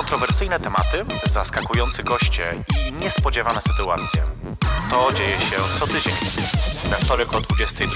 [0.00, 4.22] Kontrowersyjne tematy, zaskakujący goście i niespodziewane sytuacje.
[4.90, 6.12] To dzieje się co tydzień.
[6.90, 7.90] We wtorek o 22.00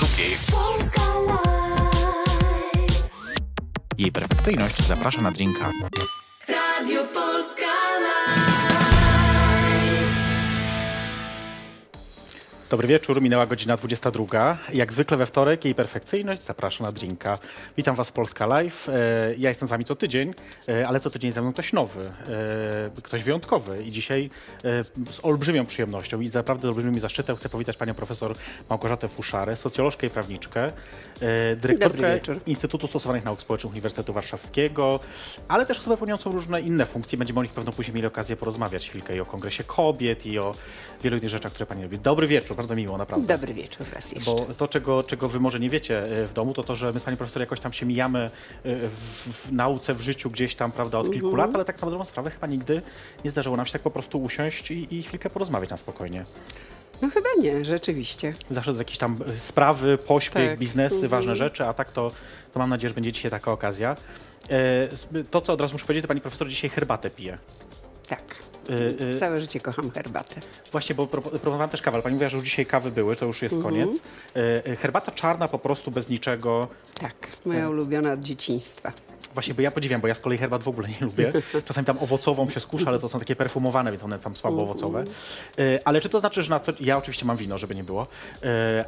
[3.99, 5.71] jej perfekcyjność zaprasza na drinka.
[6.49, 7.67] Radio Polska
[12.71, 14.59] Dobry wieczór, minęła godzina 22.
[14.73, 17.39] Jak zwykle we wtorek jej perfekcyjność zaprasza na drinka.
[17.77, 18.89] Witam Was Polska Live.
[18.89, 18.93] E,
[19.39, 20.35] ja jestem z Wami co tydzień,
[20.69, 23.83] e, ale co tydzień ze mną ktoś nowy, e, ktoś wyjątkowy.
[23.83, 24.31] I dzisiaj
[25.11, 28.35] z olbrzymią przyjemnością i naprawdę olbrzymim zaszczytem chcę powitać Panią Profesor
[28.71, 30.73] Małgorzatę Fuszarę, socjolożkę i prawniczkę,
[31.57, 35.01] dyrektorkę Instytutu Stosowanych Nauk Społecznych Uniwersytetu Warszawskiego,
[35.49, 37.19] ale też osobę pełniącą różne inne funkcje.
[37.19, 40.55] Będziemy o nich pewno później mieli okazję porozmawiać chwilkę i o Kongresie Kobiet i o
[41.03, 41.99] wielu innych rzeczach, które Pani robi.
[41.99, 43.27] Dobry wieczór bardzo miło, naprawdę.
[43.27, 44.31] Dobry wieczór raz jeszcze.
[44.31, 47.01] Bo to, czego, czego wy może nie wiecie e, w domu, to to, że my
[47.01, 48.31] z pani profesor jakoś tam się mijamy e,
[48.89, 51.37] w, w nauce, w życiu gdzieś tam, prawda, od kilku -hmm.
[51.39, 52.83] lat, ale tak na dobrą sprawę chyba nigdy
[53.25, 56.25] nie zdarzyło nam się tak po prostu usiąść i, i chwilkę porozmawiać na spokojnie.
[57.03, 58.35] No chyba nie, rzeczywiście.
[58.51, 60.59] Zawsze z jakieś tam sprawy, pośpiech, tak.
[60.59, 61.09] biznesy, -hmm.
[61.09, 62.11] ważne rzeczy, a tak to,
[62.53, 63.97] to mam nadzieję, że będzie dzisiaj taka okazja.
[64.51, 67.39] E, to, co od razu muszę powiedzieć, to pani profesor dzisiaj herbatę pije.
[68.09, 68.44] Tak.
[68.71, 70.41] Y, y, Całe życie kocham herbatę.
[70.73, 73.43] Właśnie, bo proponowałam też kawę, ale pani mówiła, że już dzisiaj kawy były, to już
[73.43, 73.75] jest mhm.
[73.75, 74.03] koniec.
[74.67, 76.69] Y, herbata czarna po prostu bez niczego.
[77.01, 77.15] Tak,
[77.47, 78.93] moja ulubiona od dzieciństwa.
[79.35, 81.33] Właśnie, bo ja podziwiam, bo ja z kolei herbat w ogóle nie lubię.
[81.65, 85.05] Czasami tam owocową się skuszę, ale to są takie perfumowane, więc one tam słabo owocowe.
[85.85, 88.07] Ale czy to znaczy, że na co Ja oczywiście mam wino, żeby nie było.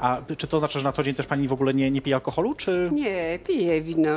[0.01, 2.17] A czy to znaczy, że na co dzień też pani w ogóle nie, nie pije
[2.17, 2.91] alkoholu, czy...
[2.93, 4.11] Nie, piję wino.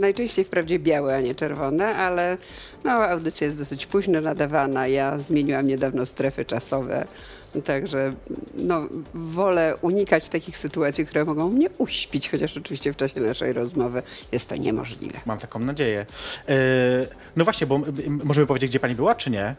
[0.00, 2.38] Najczęściej wprawdzie białe, a nie czerwone, ale
[2.84, 4.86] no, audycja jest dosyć późno nadawana.
[4.86, 7.06] Ja zmieniłam niedawno strefy czasowe.
[7.64, 8.12] Także
[8.54, 14.02] no, wolę unikać takich sytuacji, które mogą mnie uśpić, chociaż oczywiście w czasie naszej rozmowy
[14.32, 15.18] jest to niemożliwe.
[15.26, 16.06] Mam taką nadzieję.
[16.48, 16.54] Yy,
[17.36, 17.80] no właśnie, bo
[18.24, 19.54] możemy powiedzieć, gdzie pani była, czy nie?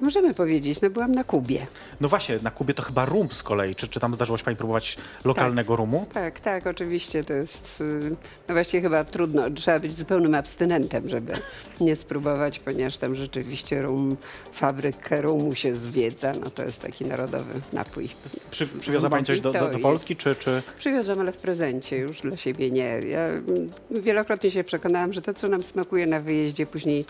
[0.00, 1.66] Możemy powiedzieć, no byłam na Kubie.
[2.00, 3.74] No właśnie, na Kubie to chyba rum z kolei.
[3.74, 6.06] Czy, czy tam zdarzyło się Pani próbować lokalnego tak, rumu?
[6.14, 7.24] Tak, tak, oczywiście.
[7.24, 8.16] To jest, y,
[8.48, 9.50] no właściwie chyba trudno.
[9.50, 11.32] Trzeba być zupełnym abstynentem, żeby
[11.80, 14.16] nie spróbować, ponieważ tam rzeczywiście rum,
[14.52, 16.32] fabrykę rumu się zwiedza.
[16.44, 18.08] No to jest taki narodowy napój.
[18.50, 20.62] Przy, przywiozła Pani coś do, do, do Polski, czy, czy...
[20.78, 23.00] Przywiozłam, ale w prezencie już dla siebie nie.
[23.08, 27.04] Ja mm, wielokrotnie się przekonałam, że to, co nam smakuje na wyjeździe, później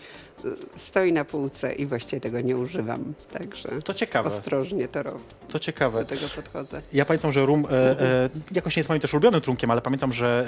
[0.45, 4.29] y, stoi na półce i właściwie tego nie używam używam, także to ciekawe.
[4.29, 5.19] ostrożnie to robię.
[5.47, 5.99] To ciekawe.
[5.99, 6.81] Do tego podchodzę.
[6.93, 10.13] Ja pamiętam, że rum e, e, jakoś nie jest moim też ulubionym trunkiem, ale pamiętam,
[10.13, 10.47] że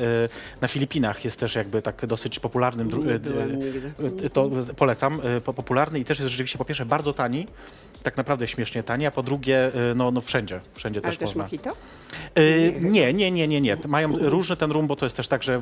[0.55, 2.87] e, na Filipinach jest też jakby tak dosyć popularnym.
[2.87, 3.13] Nie
[4.25, 7.47] e, to polecam, e, popularny i też jest rzeczywiście po pierwsze bardzo tani,
[8.03, 11.27] tak naprawdę śmiesznie tani, a po drugie e, no, no wszędzie, wszędzie ale też, też
[11.27, 11.43] można.
[11.43, 11.75] Mojito?
[12.81, 13.77] Nie, nie, nie, nie, nie.
[13.87, 15.61] Mają różny ten rum, bo to jest też tak, że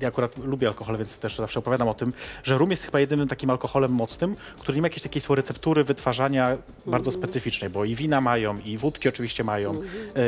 [0.00, 2.12] ja akurat lubię alkohol, więc też zawsze opowiadam o tym,
[2.44, 5.84] że rum jest chyba jedynym takim alkoholem mocnym, który nie ma jakiejś takiej swojej receptury
[5.84, 9.82] wytwarzania bardzo specyficznej, bo i wina mają, i wódki oczywiście mają,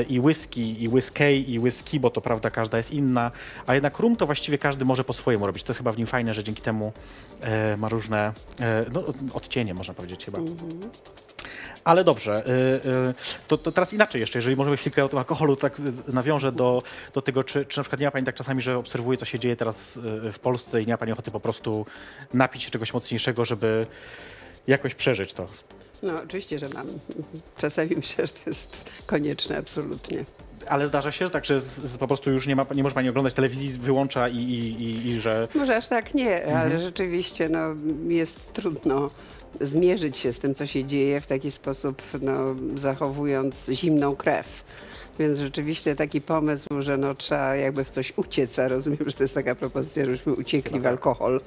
[0.09, 3.31] i whisky, i whisky, i whisky, bo to prawda, każda jest inna,
[3.67, 5.63] a jednak rum to właściwie każdy może po swojemu robić.
[5.63, 6.93] To jest chyba w nim fajne, że dzięki temu
[7.41, 10.39] e, ma różne e, no, odcienie, można powiedzieć chyba.
[11.85, 12.51] Ale dobrze, y,
[13.11, 13.15] y,
[13.49, 15.77] to, to, teraz inaczej jeszcze, jeżeli możemy chwilkę o tym alkoholu tak
[16.09, 16.83] nawiążę do,
[17.15, 19.39] do tego, czy, czy na przykład nie ma Pani tak czasami, że obserwuje, co się
[19.39, 21.87] dzieje teraz y, w Polsce i nie ma Pani ochoty po prostu
[22.35, 23.87] napić się czegoś mocniejszego, żeby
[24.67, 25.47] jakoś przeżyć to?
[26.03, 26.87] No oczywiście, że mam.
[27.57, 30.25] Czasami myślę, że to jest konieczne absolutnie.
[30.69, 32.95] Ale zdarza się, że tak, że z, z, po prostu już nie, ma, nie może
[32.95, 35.49] pani oglądać telewizji, wyłącza i, i, i, i że...
[35.55, 36.67] Może aż tak nie, mhm.
[36.67, 37.59] ale rzeczywiście no,
[38.09, 39.11] jest trudno
[39.61, 44.65] zmierzyć się z tym, co się dzieje w taki sposób, no, zachowując zimną krew.
[45.19, 49.25] Więc rzeczywiście taki pomysł, że no, trzeba jakby w coś uciec, a rozumiem, że to
[49.25, 51.41] jest taka propozycja, żebyśmy uciekli w alkohol.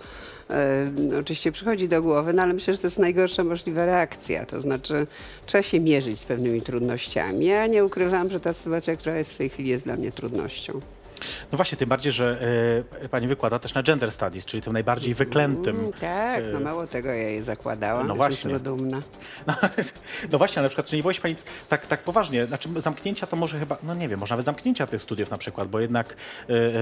[0.50, 4.46] E, oczywiście przychodzi do głowy, no ale myślę, że to jest najgorsza możliwa reakcja.
[4.46, 5.08] To znaczy
[5.46, 7.46] trzeba się mierzyć z pewnymi trudnościami.
[7.46, 10.80] Ja nie ukrywam, że ta sytuacja, która jest w tej chwili jest dla mnie trudnością.
[11.52, 12.42] No właśnie, tym bardziej, że
[13.04, 15.76] y, pani wykłada też na gender studies, czyli tym najbardziej mm, wyklętym.
[15.76, 18.52] Mm, tak, no mało tego ja je zakładałam, no właśnie.
[18.52, 19.02] jestem dumna.
[19.48, 19.54] No,
[20.32, 21.36] no, właśnie, ale na przykład, czy nie byłeś pani
[21.70, 25.02] tak, tak poważnie, znaczy zamknięcia to może chyba, no nie wiem, może nawet zamknięcia tych
[25.02, 26.16] studiów na przykład, bo jednak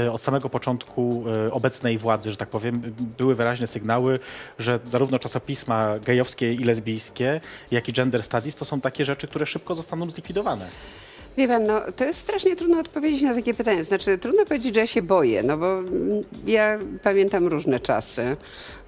[0.05, 2.81] y, od samego początku obecnej władzy, że tak powiem,
[3.17, 4.19] były wyraźne sygnały,
[4.59, 7.41] że zarówno czasopisma gejowskie i lesbijskie,
[7.71, 10.67] jak i gender studies to są takie rzeczy, które szybko zostaną zlikwidowane.
[11.37, 13.83] Wie pan, no, to jest strasznie trudno odpowiedzieć na takie pytanie.
[13.83, 18.37] Znaczy, trudno powiedzieć, że ja się boję, no bo mm, ja pamiętam różne czasy.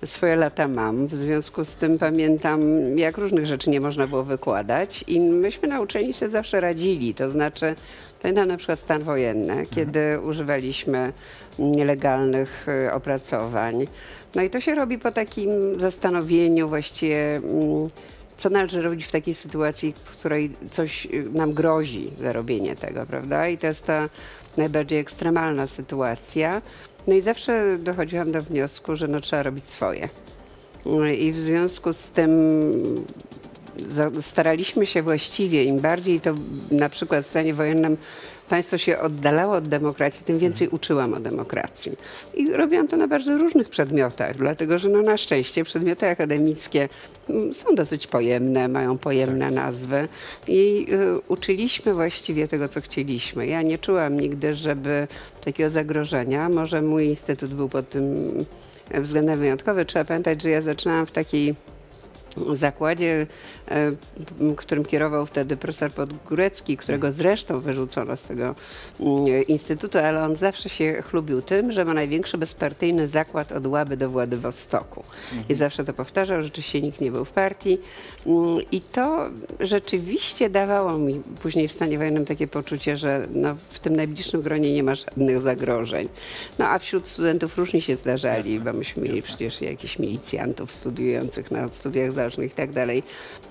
[0.05, 2.61] Swoje lata mam, w związku z tym pamiętam,
[2.97, 7.13] jak różnych rzeczy nie można było wykładać i myśmy na uczelni sobie zawsze radzili.
[7.13, 7.75] To znaczy,
[8.21, 11.13] pamiętam na przykład stan wojenny, kiedy używaliśmy
[11.59, 13.87] nielegalnych y, opracowań.
[14.35, 17.41] No i to się robi po takim zastanowieniu właściwie...
[18.37, 23.05] co należy robić w takiej sytuacji, w której coś y, nam grozi za robienie tego,
[23.05, 23.47] prawda?
[23.49, 24.09] I to jest ta
[24.57, 26.61] najbardziej ekstremalna sytuacja.
[27.07, 30.09] No i zawsze dochodziłam do wniosku, że no, trzeba robić swoje.
[30.85, 32.31] Y, I w związku z tym
[34.21, 36.35] staraliśmy się właściwie, im bardziej to
[36.71, 37.97] na przykład w stanie wojennym
[38.49, 41.91] państwo się oddalało od demokracji, tym więcej uczyłam o demokracji.
[42.33, 46.89] I robiłam to na bardzo różnych przedmiotach, dlatego że no na szczęście przedmioty akademickie
[47.29, 50.07] mm, są dosyć pojemne, mają pojemne nazwy
[50.47, 53.47] i y, uczyliśmy właściwie tego, co chcieliśmy.
[53.47, 55.07] Ja nie czułam nigdy, żeby
[55.45, 58.31] takiego zagrożenia, może mój instytut był pod tym
[58.93, 59.85] względem wyjątkowy.
[59.85, 61.55] Trzeba pamiętać, że ja zaczynałam w takiej
[62.53, 63.27] zakładzie,
[64.57, 68.55] którym kierował wtedy profesor Podgórecki, którego zresztą wyrzucono z tego
[68.99, 73.97] mm, instytutu, ale on zawsze się chlubił tym, że ma największy bezpartyjny zakład od Łaby
[73.97, 75.03] do Władywostoku.
[75.49, 77.77] I zawsze to powtarzał, rzeczywiście nikt nie był w partii.
[78.25, 79.29] Mm, I to
[79.59, 84.73] rzeczywiście dawało mi później w stanie wojennym takie poczucie, że no, w tym najbliższym gronie
[84.73, 86.09] nie ma żadnych zagrożeń.
[86.59, 91.67] No a wśród studentów różni się zdarzali, bo myśmy mieli przecież jakichś milicjantów studiujących na
[91.67, 93.03] studiach zaocznych i tak dalej.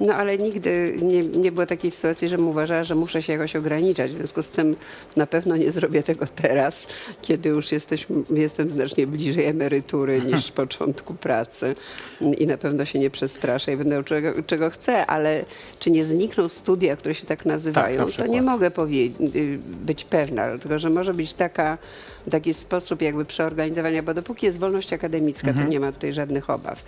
[0.04, 4.12] No ale nigdy nie, nie było takiej sytuacji, żebym uważała, że muszę się jakoś ograniczać.
[4.12, 4.76] W związku z tym
[5.16, 6.86] na pewno nie zrobię tego teraz,
[7.22, 11.74] kiedy już jesteśmy, jestem znacznie bliżej emerytury niż początku pracy
[12.38, 15.44] i na pewno się nie przestraszę i będę czego, czego chcę, ale
[15.78, 18.30] czy nie znikną studia, które się tak nazywają, to przykład.
[18.30, 18.70] nie mogę
[19.34, 21.78] y, być pewna, dlatego że może być taka,
[22.30, 25.66] taki sposób jakby przeorganizowania, bo dopóki jest wolność akademicka, Mhm.
[25.66, 26.84] to nie ma tutaj żadnych obaw.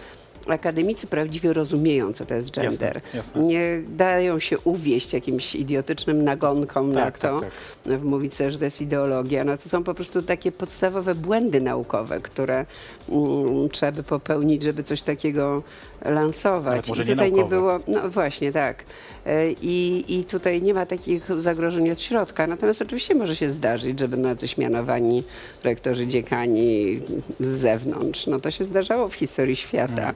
[0.49, 3.01] Akademicy prawdziwie rozumieją, co to jest gender.
[3.15, 3.43] jasne.
[3.45, 8.65] Nie dają się uwieść jakimś idiotycznym nagonkom na Tak, to, tak, mówić sobie, że to
[8.65, 9.45] jest ideologia.
[9.45, 12.67] No to są po prostu takie podstawowe błędy naukowe, które
[13.09, 15.63] mm, trzeba by popełnić, żeby coś takiego
[16.05, 16.89] lansować.
[16.89, 18.85] Może I tutaj nie było, no właśnie, tak.
[19.27, 22.47] E, I, I tutaj nie ma takich zagrożeń od środka.
[22.47, 25.23] Natomiast oczywiście może się zdarzyć, że będą jacyś mianowani
[25.65, 27.01] rektorzy, dziekani
[27.41, 28.27] z zewnątrz.
[28.27, 30.15] No to się zdarzało w historii świata.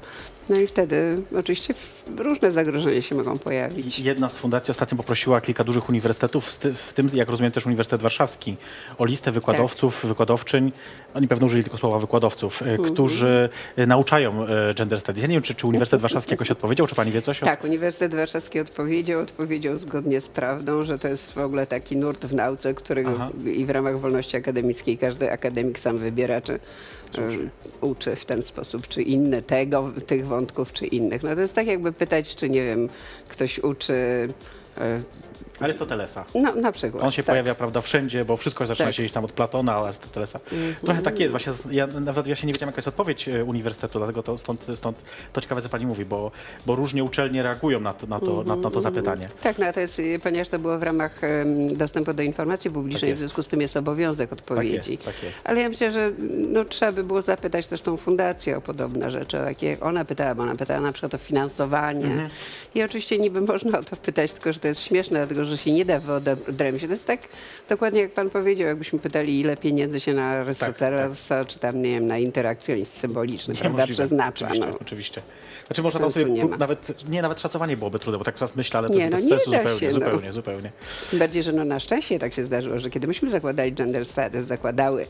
[0.51, 1.75] No i wtedy oczywiście
[2.19, 3.99] różne zagrożenia się mogą pojawić.
[3.99, 7.67] Jedna z fundacji ostatnio poprosiła kilka dużych uniwersytetów, w ty- w tym, jak rozumiem, też
[7.67, 8.57] Uniwersytet Warszawski,
[8.99, 10.73] o listę wykładowców, wykładowczyń,
[11.15, 12.93] oni pewno użyli tylko słowa wykładowców, e, Mhm.
[12.95, 15.23] którzy e, nauczają e, gender studies.
[15.23, 17.41] Ja nie wiem, czy, czy Uniwersytet Warszawski jakoś odpowiedział, czy pani wie coś?
[17.41, 22.27] Tak, Uniwersytet Warszawski odpowiedział, odpowiedział zgodnie z prawdą, że to jest w ogóle taki nurt
[22.27, 23.31] w nauce, którego Aha.
[23.55, 26.61] i w ramach wolności akademickiej każdy akademik sam wybiera, czy
[27.19, 27.23] e,
[27.81, 31.23] uczy w ten sposób, czy inne tego, tych wątków, czy innych.
[31.23, 32.89] No to jest tak jakby pytać, czy nie wiem,
[33.29, 34.29] ktoś uczy
[34.79, 35.03] e,
[35.61, 36.25] Arystotelesa.
[36.35, 37.05] no na przykład.
[37.05, 37.33] On się tak.
[37.33, 38.95] pojawia, prawda, wszędzie, bo wszystko zaczyna Tak.
[38.95, 40.41] się gdzieś tam od Platona, Arystotelesa.
[40.85, 41.31] Trochę tak jest.
[41.31, 44.67] Właśnie ja, nawet ja się nie wiedziałem, jaka jest odpowiedź e, uniwersytetu, dlatego to, stąd,
[44.75, 45.03] stąd
[45.33, 46.31] to ciekawe, co pani mówi, bo,
[46.67, 49.29] bo różnie uczelnie reagują na to, na to, na, na to zapytanie.
[49.43, 53.11] Tak, no to jest, y, ponieważ to było w ramach em, dostępu do informacji publicznej,
[53.11, 54.93] Tak w związku z tym jest obowiązek odpowiedzi.
[54.93, 55.49] jest, tak jest.
[55.49, 56.11] Ale ja myślę, że
[56.49, 60.35] no, trzeba by było zapytać też tą fundację o podobne rzeczy, o jakie ona pytała,
[60.35, 62.05] bo ona pytała na przykład o finansowanie.
[62.07, 62.29] Mhm.
[62.75, 65.73] I oczywiście niby można o to pytać, tylko że to jest śmieszne, dlatego że się
[65.73, 66.85] nie da wyodrębnić.
[66.85, 67.21] To jest tak
[67.69, 72.07] dokładnie jak pan powiedział, jakbyśmy pytali, ile pieniędzy się na Arystotelesa, czy tam, nie wiem,
[72.07, 74.03] na interakcjonizm symboliczny, prawda, Niemożliwe.
[74.03, 74.47] przeznacza.
[74.47, 74.79] Oczywiście, No.
[74.83, 75.23] oczywiście.
[75.67, 78.57] Znaczy można tam sobie, nie prób, nawet, nie, nawet szacowanie byłoby trudne, bo tak teraz
[78.57, 79.93] myślę, ale to Nie, jest no bez nie sensu zupełnie, się, no.
[79.93, 80.73] zupełnie, zupełnie.
[81.11, 84.47] Tym bardziej, że no na szczęście tak się zdarzyło, że kiedy myśmy zakładali Gender Studies,
[84.47, 85.07] zakładały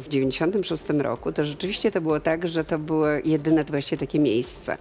[0.00, 4.78] w 96 roku, to rzeczywiście to było tak, że to było jedyne właściwie takie miejsce.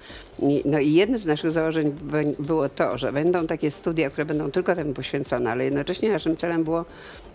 [0.66, 1.96] No i jednym z naszych założeń
[2.40, 6.64] było to, że będą takie studia, które będą tylko temu poświęcone, ale jednocześnie naszym celem
[6.64, 6.86] było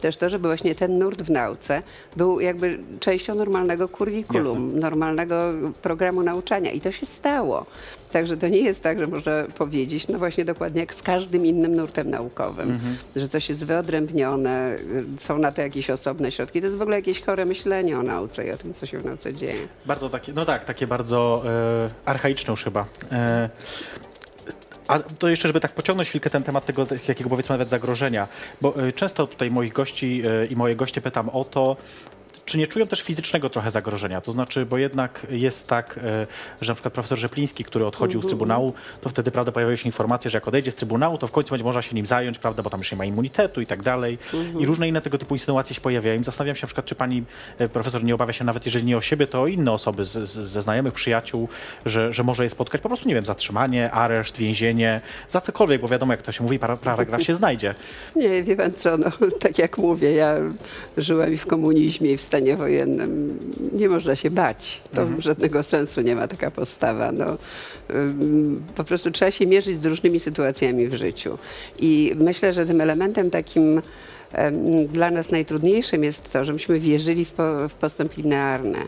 [0.00, 1.83] też to, żeby właśnie ten nurt w nauce
[2.17, 5.52] był jakby częścią normalnego kurriculum, normalnego
[5.83, 7.67] programu nauczania i to się stało.
[8.12, 11.76] Także to nie jest tak, że można powiedzieć, no właśnie dokładnie jak z każdym innym
[11.76, 12.78] nurtem naukowym,
[13.16, 14.76] że coś jest wyodrębnione,
[15.19, 16.61] są na to jakieś osobne środki.
[16.61, 19.04] To jest w ogóle jakieś chore myślenie o nauce i o tym, co się w
[19.04, 19.69] nauce dzieje.
[19.87, 22.85] Bardzo takie, no tak, takie bardzo e, archaiczne już chyba.
[23.12, 23.49] E,
[24.88, 28.28] a to jeszcze, żeby tak pociągnąć chwilkę ten temat tego jakiego powiedzmy nawet zagrożenia,
[28.61, 31.76] bo e, często tutaj moich gości e, i moje goście pytam o to,
[32.47, 34.21] czy nie czują też fizycznego trochę zagrożenia?
[34.21, 36.27] To znaczy, bo jednak jest tak, e,
[36.61, 40.31] że na przykład profesor Rzepliński, który odchodził z Trybunału, to wtedy prawda, pojawiały się informacje,
[40.31, 42.71] że jak odejdzie z Trybunału, to w końcu będzie można się nim zająć, prawda, bo
[42.71, 44.19] tam już nie ma immunitetu i tak dalej.
[44.59, 46.21] I różne inne tego typu insynuacje się pojawiają.
[46.21, 47.25] I zastanawiam się na przykład, czy pani
[47.59, 50.13] e, profesor nie obawia się nawet, jeżeli nie o siebie, to o inne osoby z,
[50.13, 51.49] z, ze znajomych, przyjaciół,
[51.87, 55.89] że, że może je spotkać po prostu, nie wiem, zatrzymanie, areszt, więzienie, za cokolwiek, bo
[55.89, 57.75] wiadomo, jak to się mówi, para- paragraf się znajdzie.
[58.17, 60.37] Nie, wie pan co, no, tak jak mówię, ja
[60.97, 63.39] żyłam i w komunizmie, i w stanie wojennym.
[63.73, 64.83] Nie można się bać.
[64.95, 67.12] To żadnego sensu nie ma taka postawa.
[67.12, 67.37] No,
[68.75, 71.39] po prostu trzeba się mierzyć z różnymi sytuacjami w życiu.
[71.79, 73.83] I myślę, że tym elementem takim
[74.89, 78.79] dla nas najtrudniejszym jest to, że myśmy wierzyli w, po, w postęp linearny.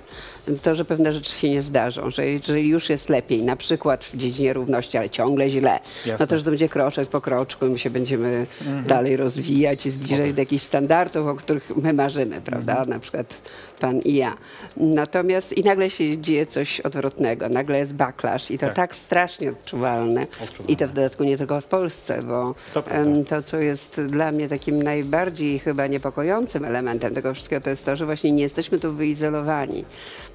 [0.63, 4.17] To, że pewne rzeczy się nie zdarzą, że jeżeli już jest lepiej, na przykład w
[4.17, 6.27] dziedzinie równości, ale ciągle źle, no Jasne.
[6.27, 8.47] to, że to będzie kroczek po kroczku, my się będziemy
[8.87, 12.85] dalej rozwijać i zbliżać do jakichś standardów, o których my marzymy, prawda?
[12.85, 13.43] Na przykład
[13.81, 14.37] pan i ja.
[14.77, 18.75] Natomiast i nagle się dzieje coś odwrotnego, nagle jest backlash i to Tak.
[18.75, 20.23] tak, strasznie odczuwalne.
[20.23, 20.73] Odczuwalne.
[20.73, 22.83] I to w dodatku nie tylko w Polsce, bo To
[23.29, 27.97] to, co jest dla mnie takim najbardziej chyba niepokojącym elementem tego wszystkiego, to jest to,
[27.97, 29.85] że właśnie nie jesteśmy tu wyizolowani.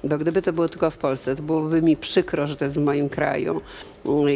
[0.04, 2.84] Bo gdyby to było tylko w Polsce, to byłoby mi przykro, że to jest w
[2.84, 3.60] moim kraju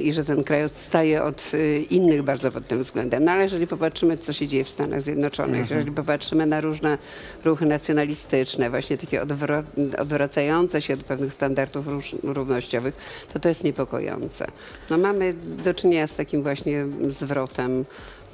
[0.03, 3.25] i że ten kraj odstaje od y, innych bardzo pod tym względem.
[3.25, 5.79] No ale jeżeli popatrzymy, co się dzieje w Stanach Zjednoczonych, Mhm.
[5.79, 6.99] jeżeli popatrzymy na różne
[7.45, 9.65] ruchy nacjonalistyczne, właśnie takie odwro-
[9.99, 11.87] odwracające się do pewnych standardów
[12.23, 12.95] równościowych,
[13.33, 14.47] to to jest niepokojące.
[14.91, 17.85] No mamy do czynienia z takim właśnie zwrotem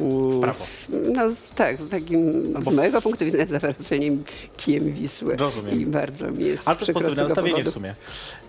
[0.00, 0.66] mm, prawo.
[1.14, 1.22] No
[1.54, 4.24] tak, z takim Albo z mojego punktu widzenia zawracaniem
[4.56, 5.36] kijem Wisły.
[5.36, 5.80] Rozumiem.
[5.80, 7.70] I bardzo mi jest Ale to jest pozytywne nastawienie powodu.
[7.70, 7.94] w sumie.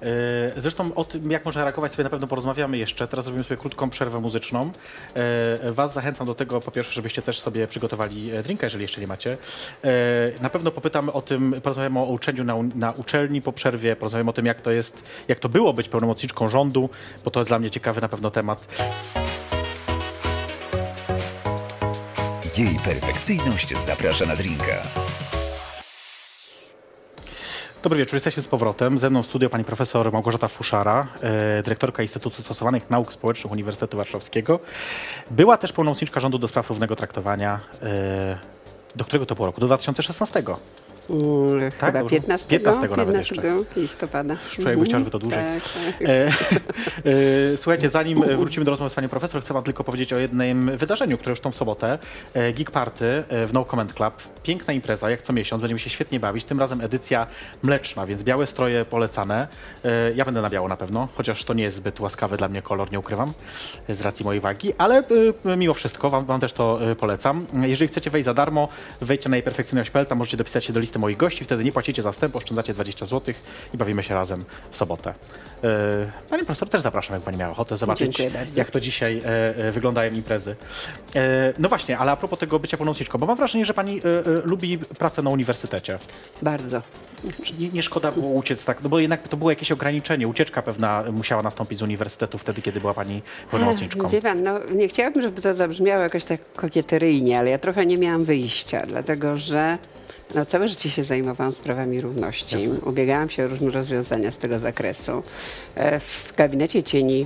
[0.02, 3.08] E, Zresztą o tym, jak można reagować, sobie na pewno porozmawiamy jeszcze.
[3.08, 4.72] Teraz zrobimy sobie krótką przerwę muzyczną.
[5.16, 9.02] E, Was zachęcam do tego, po pierwsze, żebyście też sobie przygotowali e, drinka, jeżeli jeszcze
[9.02, 9.38] nie macie.
[9.84, 9.88] E,
[10.42, 14.34] Na pewno popytamy o tym, porozmawiamy o uczeniu na, na uczelni po przerwie, porozmawiamy o
[14.34, 16.90] tym, jak to jest, jak to było być pełnomocniczką rządu,
[17.26, 18.68] bo to jest dla mnie ciekawy na pewno temat.
[22.58, 24.84] Jej perfekcyjność zaprasza na drinka.
[27.84, 28.98] Dobry wieczór, jesteśmy z powrotem.
[28.98, 33.98] Ze mną w studio pani profesor Małgorzata Fuszara, e, dyrektorka Instytutu Stosowanych Nauk Społecznych Uniwersytetu
[33.98, 34.60] Warszawskiego.
[35.32, 37.60] Była też pełnomocniczka rządu do spraw równego traktowania.
[37.84, 38.38] E,
[38.96, 39.62] do którego to było roku?
[39.62, 40.44] Do 2016.
[41.12, 42.16] Mm, Tak, Chyba dobrze.
[42.16, 43.36] 15, 15 nawet 15
[43.76, 44.38] listopada.
[44.52, 45.40] Człowiek by chciał, żeby to dłużej.
[45.46, 45.64] Tak,
[46.00, 46.10] tak.
[46.10, 46.28] E,
[47.54, 50.78] e, Słuchajcie, zanim wrócimy do rozmowy z panią profesor, chcę wam tylko powiedzieć o jednym
[50.78, 51.98] wydarzeniu, które już tą w sobotę.
[52.34, 54.14] E, Geek Party e, w No Comment Club.
[54.44, 55.62] Piękna impreza, jak co miesiąc.
[55.62, 56.46] Będziemy się świetnie bawić.
[56.46, 57.28] Tym razem edycja
[57.64, 59.48] mleczna, więc białe stroje polecane.
[60.16, 62.92] Ja będę na biało na pewno, chociaż to nie jest zbyt łaskawy dla mnie kolor,
[62.92, 63.34] nie ukrywam,
[63.90, 65.04] z racji mojej wagi, ale
[65.58, 67.46] mimo wszystko wam, wam też to polecam.
[67.62, 68.70] Jeżeli chcecie wejść za darmo,
[69.02, 72.12] wejdźcie na perfekcyjność.pl, tam możecie dopisać się do listy moich gości, wtedy nie płacicie za
[72.12, 73.34] wstęp, oszczędzacie 20 zł
[73.74, 75.14] i bawimy się razem w sobotę.
[75.64, 78.22] E, Pani profesor, też zapraszam, jak pani miała ochotę zobaczyć,
[78.56, 80.56] jak to dzisiaj e, e, wyglądają imprezy.
[81.60, 84.02] No właśnie, ale a propos tego bycia pełnomocniczką, bo mam wrażenie, że pani
[84.44, 86.00] lubi pracę na uniwersytecie.
[86.42, 86.82] Bardzo.
[87.60, 91.04] Nie, nie szkoda było uciec tak, no bo jednak to było jakieś ograniczenie, ucieczka pewna
[91.12, 94.10] musiała nastąpić z uniwersytetu wtedy, kiedy była pani pełnomocniczką.
[94.10, 97.98] Wie pan, no, nie chciałabym, żeby to zabrzmiało jakoś tak kokieteryjnie, ale ja trochę nie
[97.98, 99.78] miałam wyjścia, dlatego że
[100.36, 102.58] no, całe życie się zajmowałam sprawami równości.
[102.86, 105.24] Ubiegałam się o różne rozwiązania z tego zakresu.
[105.76, 107.26] E, W gabinecie cieni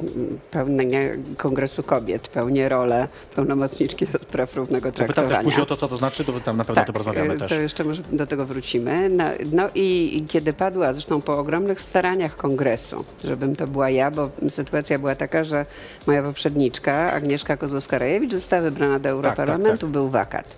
[0.51, 1.00] pełnienia
[1.38, 5.35] Kongresu Kobiet pełnię rolę pełnomocniczki do spraw równego Pytam traktowania.
[5.35, 7.50] też później o to, co to znaczy, to tam na pewno to porozmawiamy e, też.
[7.50, 9.09] to jeszcze może do tego wrócimy.
[9.09, 14.29] No, no i, kiedy padła, zresztą po ogromnych staraniach kongresu, żebym to była ja, bo
[14.50, 15.65] sytuacja była taka, że
[16.07, 19.89] moja poprzedniczka, Agnieszka Kozłowska-Rajewicz, została wybrana do Europarlamentu, tak.
[19.89, 20.55] był wakat.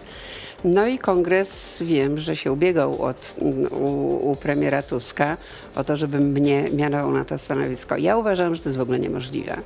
[0.64, 3.36] No i kongres wiem, że się ubiegał od,
[3.72, 5.38] u, u premiera Tuska
[5.76, 7.98] o to, żeby mnie mianował na to stanowisko.
[7.98, 9.58] Ja uważam, że to jest w ogóle niemożliwe.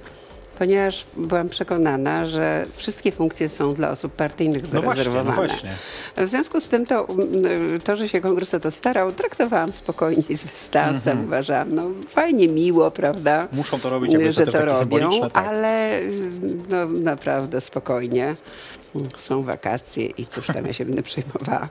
[0.60, 5.48] Ponieważ byłam przekonana, że wszystkie funkcje są dla osób partyjnych No właśnie, no zarezerwowane.
[5.48, 5.69] właśnie.
[6.17, 10.24] W związku z tym to, mm, to, że się kongres o to starał, traktowałam spokojnie
[10.29, 11.12] i z dystansem.
[11.12, 11.25] Mhm.
[11.25, 13.48] Uważałam, no fajnie, miło, prawda?
[13.51, 15.48] Muszą to robić, że to robią, tak.
[15.48, 16.00] ale
[16.69, 18.36] no, naprawdę spokojnie.
[19.17, 21.69] Są wakacje i cóż tam ja się będę przejmowała.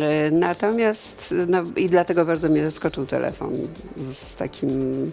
[0.00, 3.52] E, Natomiast, no i dlatego bardzo mnie zaskoczył telefon
[3.96, 5.12] z takim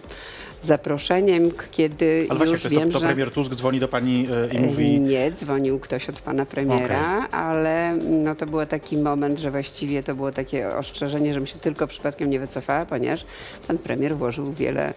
[0.62, 3.06] zaproszeniem, kiedy Ale właśnie, już wiem, to, to że...
[3.06, 5.00] premier Tusk dzwoni do pani e, i E, mówi...
[5.00, 10.14] Nie, dzwonił ktoś od pana premiera, ale no, to był taki moment, że właściwie to
[10.14, 13.24] było takie ostrzeżenie, żebym się tylko przypadkiem nie wycofała, ponieważ
[13.68, 14.94] pan premier włożył wiele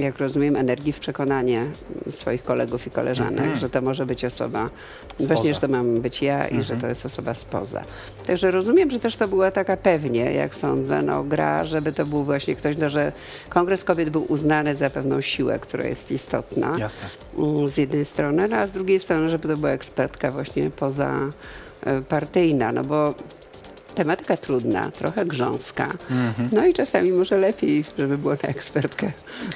[0.00, 1.66] jak rozumiem, energii w przekonanie
[2.10, 4.70] swoich kolegów i koleżanek, że to może być osoba,
[5.14, 5.34] Spoza.
[5.34, 7.82] właśnie, że to mam być ja i że to jest osoba spoza.
[8.26, 12.24] Także rozumiem, że też to była taka pewnie, jak sądzę, no, gra, żeby to był
[12.24, 13.12] właśnie ktoś, no, że
[13.48, 17.08] Kongres Kobiet był uznany za pewną siłę, która jest istotna Jasne.
[17.38, 21.18] mm, z jednej strony, no, a z drugiej strony, żeby to była ekspertka właśnie poza
[21.86, 23.14] e, partyjna, no bo
[23.94, 25.92] tematyka trudna, trochę grząska.
[26.52, 29.12] No i czasami może lepiej, żeby było na ekspertkę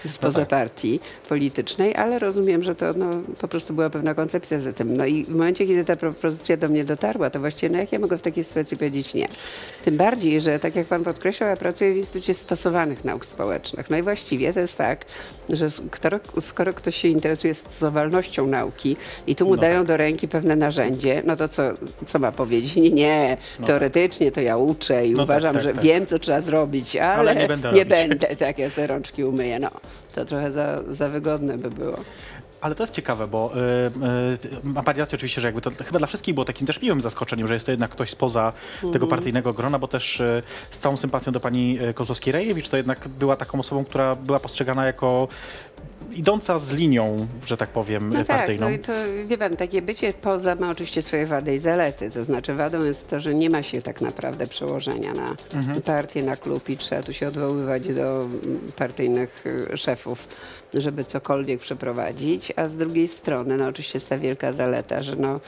[0.07, 0.49] spoza tak.
[0.49, 4.97] partii politycznej, ale rozumiem, że to no, po prostu była pewna koncepcja za tym.
[4.97, 7.99] No i w momencie, kiedy ta propozycja do mnie dotarła, to właściwie no jak ja
[7.99, 9.26] mogę w takiej sytuacji powiedzieć nie?
[9.85, 13.90] Tym bardziej, że tak jak pan podkreślał, ja pracuję w Instytucie Stosowanych Nauk Społecznych.
[13.90, 15.05] No i właściwie to jest tak,
[15.49, 15.71] że
[16.40, 19.87] skoro, ktoś się interesuje stosowalnością nauki i tu mu No dają tak.
[19.87, 21.62] do ręki pewne narzędzie, no to co,
[22.07, 22.76] co ma powiedzieć?
[22.76, 25.85] Nie, nie, teoretycznie to ja uczę i No tak, uważam, tak, że tak.
[25.85, 29.59] wiem, co trzeba zrobić, ale, Ale nie będę nie będę, tak, ja sobie rączki umyję.
[29.59, 29.71] No,
[30.14, 31.97] to trochę za, za wygodne by było.
[32.66, 36.06] Ale to jest ciekawe, bo y, y, mam rację oczywiście, że jakby to chyba dla
[36.06, 38.92] wszystkich było takim też miłym zaskoczeniem, że jest to jednak ktoś spoza Mhm.
[38.92, 43.08] tego partyjnego grona, bo też y, z całą sympatią do pani y, Kozłowskiej-Rejewicz to jednak
[43.08, 45.28] była taką osobą, która była postrzegana jako
[46.14, 48.66] idąca z linią, że tak powiem, No tak, partyjną.
[48.68, 48.92] no i to
[49.26, 52.11] wie pan, takie bycie poza ma oczywiście swoje wady i zalety.
[52.11, 55.82] To znaczy wadą jest to, że nie ma się tak naprawdę przełożenia na Mhm.
[55.82, 58.40] partię, na klub i trzeba tu się odwoływać do mm,
[58.76, 60.28] partyjnych y, szefów,
[60.75, 62.52] żeby cokolwiek przeprowadzić.
[62.56, 65.40] A z drugiej strony, no oczywiście jest ta wielka zaleta, że no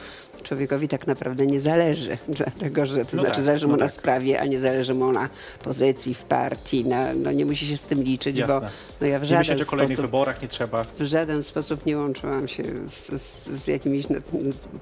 [0.43, 3.87] człowiekowi tak naprawdę nie zależy, dlatego że to No znaczy tak, zależy no mu na
[3.87, 3.95] tak.
[3.95, 5.29] sprawie, a nie zależy mu na
[5.63, 8.71] pozycji w partii, na, no nie musi się z tym liczyć, bo Jasne.
[9.01, 10.85] no ja w nie żaden myśleć o kolejnych sposób wyborach, nie trzeba.
[10.85, 14.17] w żaden sposób nie łączyłam się z, z, z jakimiś no,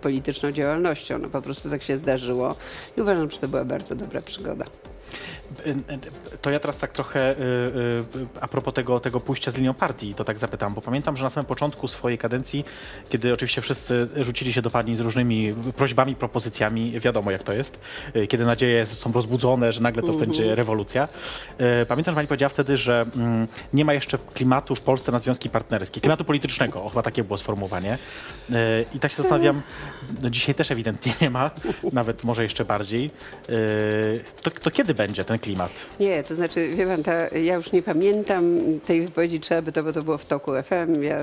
[0.00, 1.18] polityczną działalnością.
[1.18, 2.54] No, po prostu tak się zdarzyło
[2.96, 4.64] i uważam, że to była bardzo dobra przygoda.
[6.40, 8.04] To ja teraz tak trochę y, y,
[8.40, 11.30] a propos tego, tego pójścia z linią partii, to tak zapytam, bo pamiętam, że na
[11.30, 12.64] samym początku swojej kadencji,
[13.08, 17.80] kiedy oczywiście wszyscy rzucili się do pani z różnymi prośbami, propozycjami, wiadomo jak to jest,
[18.16, 21.08] y, kiedy nadzieje są rozbudzone, że nagle to będzie rewolucja.
[21.88, 25.50] Pamiętam, że pani powiedziała wtedy, że mm, nie ma jeszcze klimatu w Polsce na związki
[25.50, 27.98] partnerskie, klimatu politycznego, o, chyba takie było sformułowanie.
[28.94, 29.62] I tak się zastanawiam,
[30.22, 31.50] no dzisiaj też ewidentnie nie ma,
[31.92, 33.10] nawet może jeszcze bardziej.
[34.42, 35.70] To, to kiedy będzie ten klimat?
[36.00, 39.82] Nie, to znaczy, wie pan, ta, ja już nie pamiętam tej wypowiedzi, trzeba by to,
[39.82, 41.02] bo to było w toku FM.
[41.02, 41.16] Ja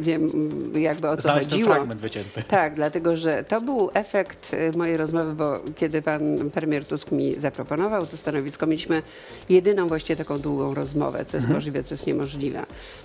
[0.00, 0.30] wiem
[0.74, 1.74] jakby o co Znaleźć ten chodziło.
[1.74, 2.42] fragment wycięty.
[2.48, 7.40] Tak, dlatego że to był efekt y, mojej rozmowy, bo kiedy pan premier Tusk mi
[7.40, 9.02] zaproponował to stanowisko, mieliśmy
[9.48, 12.62] jedyną właściwie taką długą rozmowę, co jest możliwe, co jest niemożliwe.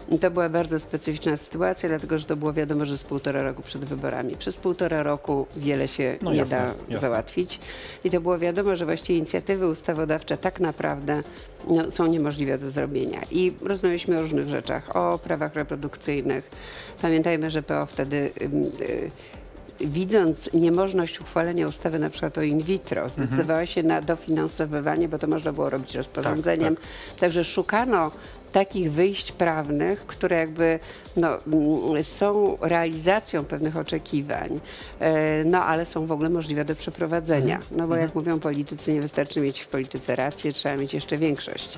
[0.09, 3.61] I to była bardzo specyficzna sytuacja, dlatego że to było wiadomo, że z półtora roku
[3.61, 4.35] przed wyborami.
[4.35, 6.99] Przez półtora roku wiele się No nie jasne, da jasne.
[6.99, 7.59] załatwić.
[8.03, 11.23] I to było wiadomo, że właściwie inicjatywy ustawodawcze tak naprawdę
[11.67, 13.21] no, są niemożliwe do zrobienia.
[13.31, 16.49] I rozmawialiśmy o różnych rzeczach, o prawach reprodukcyjnych.
[17.01, 19.11] Pamiętajmy, że PO wtedy ym, y,
[19.79, 25.27] widząc niemożność uchwalenia ustawy na przykład o in vitro, zdecydowała się na dofinansowywanie, bo to
[25.27, 26.77] można było robić rozporządzeniem.
[27.19, 28.11] Także szukano
[28.57, 30.79] takich wyjść prawnych, które jakby
[31.17, 34.59] no, mm, są realizacją pewnych oczekiwań,
[34.99, 37.59] e, no ale są w ogóle możliwe do przeprowadzenia.
[37.71, 41.77] No bo jak mówią politycy, nie wystarczy mieć w polityce rację, trzeba mieć jeszcze większość.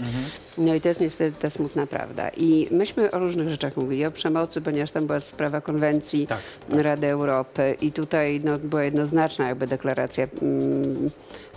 [0.57, 2.29] No i to jest niestety ta smutna prawda.
[2.37, 7.07] I myśmy o różnych rzeczach mówili, o przemocy, ponieważ tam była sprawa konwencji Tak, Rady
[7.07, 11.09] Europy i tutaj no, była jednoznaczna jakby deklaracja mm,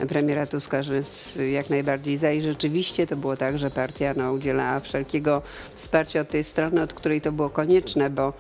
[0.08, 4.32] premiera Tuska, że jest jak najbardziej za i rzeczywiście to było tak, że partia no,
[4.32, 4.80] udzielała
[5.12, 5.42] wszelkiego
[5.75, 8.33] wsparcia od tej strony, od której to było konieczne, bo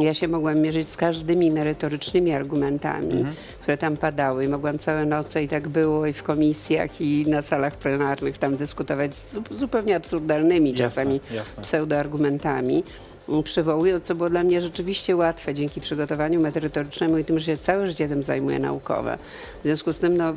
[0.00, 3.24] ja się mogłam mierzyć z każdymi merytorycznymi argumentami,
[3.60, 4.48] które tam padały.
[4.48, 9.14] Mogłam całe noce i tak było i w komisjach i na salach plenarnych tam dyskutować
[9.14, 11.62] z zu- zupełnie absurdalnymi Jasne, czasami jasne.
[11.62, 12.84] pseudoargumentami
[13.28, 17.56] m, przywołując, co było dla mnie rzeczywiście łatwe dzięki przygotowaniu merytorycznemu i tym, że się
[17.56, 19.18] całe życie tym zajmuję naukowe.
[19.60, 20.34] W związku z tym no,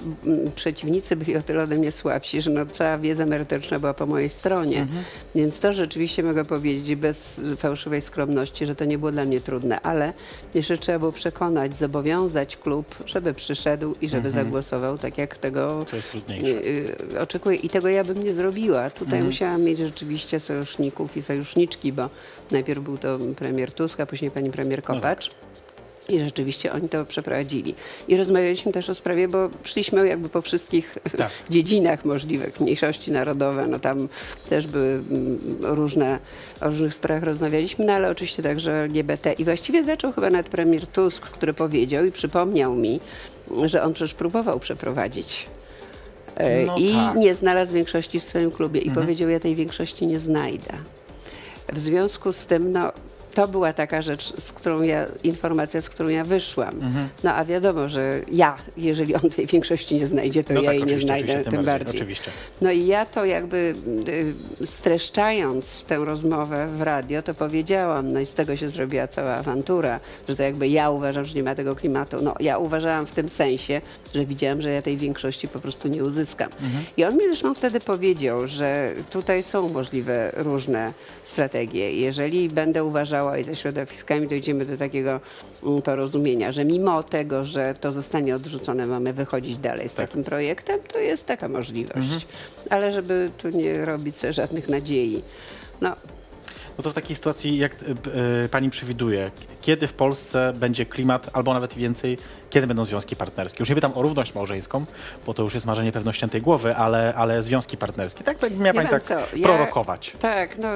[0.56, 4.30] przeciwnicy byli o tyle ode mnie słabsi, że no, cała wiedza merytoryczna była po mojej
[4.30, 4.88] stronie.
[5.36, 9.82] Więc to rzeczywiście mogę powiedzieć bez fałszywej skromności, że to nie było dla mnie trudne,
[9.82, 10.14] ale
[10.54, 15.86] jeszcze trzeba było przekonać, zobowiązać klub, żeby przyszedł i żeby zagłosował tak, jak tego
[16.30, 18.90] y, y, oczekuję i tego ja bym nie zrobiła.
[18.90, 22.10] Tutaj musiałam mieć rzeczywiście sojuszników i sojuszniczki, bo
[22.52, 25.30] najpierw był to premier Tusk, a później pani premier Kopacz.
[26.10, 27.76] I rzeczywiście oni to przeprowadzili.
[28.08, 31.32] I rozmawialiśmy też o sprawie, bo szliśmy jakby po wszystkich Tak.
[31.50, 34.08] dziedzinach możliwych, mniejszości narodowe, no tam
[34.50, 36.20] też były mm, różne,
[36.62, 39.34] o różnych sprawach rozmawialiśmy, no ale oczywiście także LGBT.
[39.34, 43.00] I właściwie zaczął chyba nawet premier Tusk, który powiedział i przypomniał mi,
[43.66, 45.48] że on przecież próbował przeprowadzić
[46.36, 47.16] E, No I tak.
[47.16, 50.74] nie znalazł większości w swoim klubie i powiedział, ja tej większości nie znajdę.
[51.74, 52.92] W związku z tym, no,
[53.36, 56.74] to była taka rzecz, z którą ja, informacja, z którą ja wyszłam.
[56.74, 57.10] Mhm.
[57.24, 60.76] No a wiadomo, że ja, jeżeli on tej większości nie znajdzie, to No ja tak,
[60.76, 61.96] jej nie znajdę oczywiście, tym bardziej.
[61.96, 62.32] Oczywiście.
[62.62, 63.76] No i ja to jakby
[64.62, 69.34] y, streszczając tę rozmowę w radio, to powiedziałam, no i z tego się zrobiła cała
[69.34, 72.18] awantura, że to jakby ja uważam, że nie ma tego klimatu.
[72.22, 73.82] No ja uważałam w tym sensie,
[74.14, 76.50] że widziałam, że ja tej większości po prostu nie uzyskam.
[76.98, 80.94] I on mi zresztą wtedy powiedział, że tutaj są możliwe różne
[81.24, 81.92] strategie.
[81.92, 85.20] Jeżeli będę uważała i ze środowiskami dojdziemy do takiego
[85.64, 90.80] mm, porozumienia, że mimo tego, że to zostanie odrzucone, mamy wychodzić dalej z takim projektem,
[90.94, 92.28] to jest taka możliwość.
[92.70, 95.22] Ale żeby tu nie robić sobie żadnych nadziei.
[95.82, 95.96] No,
[96.78, 97.86] No to w takiej sytuacji, jak y,
[98.46, 102.18] y, pani przewiduje, kiedy w Polsce będzie klimat, albo nawet więcej,
[102.50, 103.58] kiedy będą związki partnerskie?
[103.62, 104.86] Już nie pytam o równość małżeńską,
[105.26, 108.24] bo to już jest marzenie pewno ściętej głowy, ale, ale związki partnerskie.
[108.24, 110.14] Tak, tak miała pani tak co, ja- prorokować.
[110.20, 110.68] Tak, no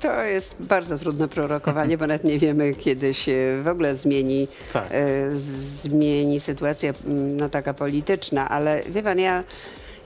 [0.00, 4.84] to jest bardzo trudne prorokowanie, bo nawet nie wiemy, kiedy się w ogóle zmieni, Tak.
[4.90, 9.44] e, zmieni sytuacja mm, no, taka polityczna, ale wie pan, ja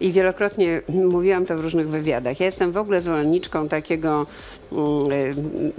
[0.00, 2.40] i wielokrotnie mówiłam to w różnych wywiadach.
[2.40, 4.26] Ja jestem w ogóle zwolenniczką takiego
[4.72, 4.85] mm,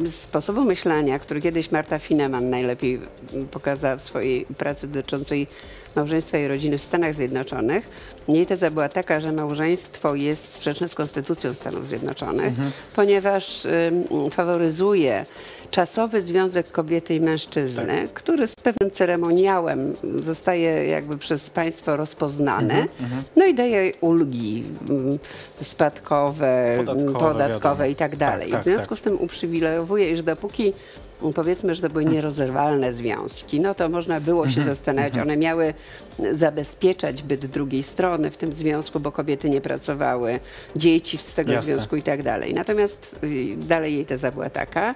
[0.05, 2.99] e, sposobu myślenia, który kiedyś Marta Fineman najlepiej
[3.51, 5.47] pokazała w swojej pracy dotyczącej
[5.95, 7.89] małżeństwa i rodziny w Stanach Zjednoczonych.
[8.27, 12.53] Jej teza była taka, że małżeństwo jest sprzeczne z Konstytucją Stanów Zjednoczonych,
[12.95, 15.25] ponieważ ym, faworyzuje
[15.71, 22.87] czasowy związek kobiety i mężczyzny, który z pewnym ceremoniałem zostaje jakby przez państwo rozpoznany,
[23.35, 24.63] no i daje ulgi
[25.61, 28.51] spadkowe, Podatkowe, podatkowe, i tak dalej.
[28.51, 30.73] tak, w związku z tym uprzywilejowuje, iż dopóki
[31.31, 35.17] powiedzmy, że to były nierozerwalne związki, no to można było Mhm, się zastanawiać.
[35.17, 35.73] One miały
[36.33, 40.39] zabezpieczać byt drugiej strony w tym związku, bo kobiety nie pracowały,
[40.75, 41.65] dzieci z tego Jasne.
[41.75, 42.53] związku i tak dalej.
[42.53, 44.95] Natomiast y, dalej jej teza była taka,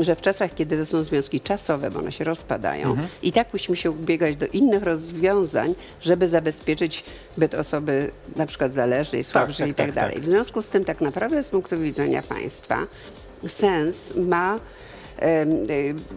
[0.00, 3.08] że w czasach, kiedy to są związki czasowe, bo one się rozpadają, Mhm.
[3.22, 7.04] i tak musimy się ubiegać do innych rozwiązań, żeby zabezpieczyć
[7.36, 10.14] byt osoby na przykład zależnej, słabszej tak, i tak, tak, dalej.
[10.14, 10.22] tak.
[10.22, 12.78] W związku z tym tak naprawdę z punktu widzenia państwa
[13.46, 14.56] sens ma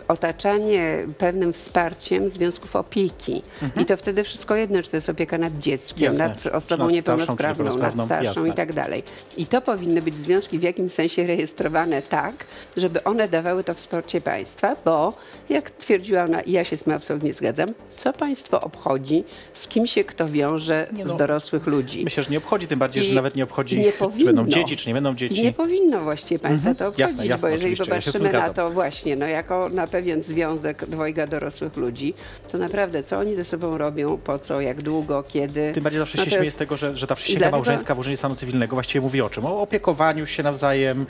[0.07, 3.41] otaczanie pewnym wsparciem związków opieki.
[3.81, 6.27] I to wtedy wszystko jedno, czy to jest opieka nad dzieckiem, Jasne.
[6.27, 8.49] nad Czy osobą nad starszą, czy niepełnosprawną, nad niepełnosprawną, starszą jasne.
[8.49, 9.03] i tak dalej.
[9.37, 12.45] I to powinny być związki w jakimś sensie rejestrowane tak,
[12.77, 15.13] żeby one dawały to wsparcie państwa, bo
[15.49, 19.87] jak twierdziła ona, i ja się z tym absolutnie zgadzam, co państwo obchodzi, z kim
[19.87, 22.03] się kto wiąże Nie no, z dorosłych ludzi.
[22.03, 24.25] Myślę, że nie obchodzi, tym bardziej, że I nawet nie obchodzi, nie czy powinno.
[24.25, 25.43] będą dzieci, czy nie będą dzieci.
[25.43, 28.90] Nie powinno właściwie państwa to obchodzić, Jasne, bo jeżeli ja z popatrzymy na to właśnie,
[29.17, 32.13] no jako na pewien związek dwojga dorosłych ludzi,
[32.51, 35.71] to naprawdę co oni ze sobą robią, po co, jak długo, kiedy.
[35.73, 37.95] Tym bardziej zawsze no się śmieję jest- z tego, że, że ta przysięga dlatego- małżeńska
[37.95, 39.45] w urzędzie stanu cywilnego właściwie mówi o czym?
[39.45, 41.05] O opiekowaniu się nawzajem.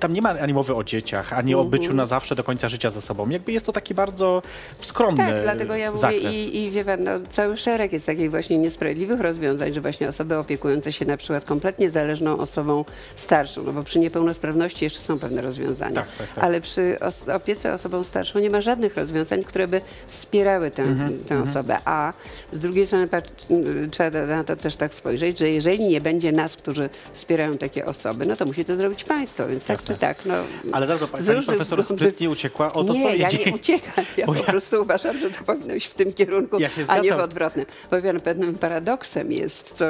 [0.00, 1.70] Tam nie ma ani mowy o dzieciach, ani o Mhm.
[1.70, 3.28] byciu na zawsze do końca życia ze sobą.
[3.28, 4.42] Jakby jest to taki bardzo
[4.82, 6.36] skromny Tak, dlatego ja mówię zakres.
[6.36, 10.36] i, i wie pan, no, cały szereg jest takich właśnie niesprawiedliwych rozwiązań, że właśnie osoby
[10.38, 12.84] opiekujące się na przykład kompletnie zależną osobą
[13.16, 16.44] starszą, no bo przy niepełnosprawności jeszcze są pewne rozwiązania, Tak, tak, tak.
[16.44, 21.18] ale przy os- opiece osobą starszą nie ma żadnych rozwiązań, które by wspierały tę, Mhm,
[21.24, 22.12] tę osobę, a
[22.52, 23.08] z drugiej strony
[23.50, 27.86] y, trzeba na to też tak spojrzeć, że jeżeli nie będzie nas, którzy wspierają takie
[27.86, 29.94] osoby, no to musi to zrobić państwo, więc tak Jasne.
[29.94, 30.34] czy tak, no...
[30.72, 33.46] Ale zaraz, pani, różnych profesor sprytnie uciekła od nie, ja odpowiedzi.
[33.50, 34.04] nie uciekam.
[34.16, 36.98] Ja Bo po ja- prostu uważam, że to powinno iść w tym kierunku, Ja a
[36.98, 37.66] nie w odwrotnym.
[37.90, 39.84] Bo wiem, pewnym paradoksem jest, co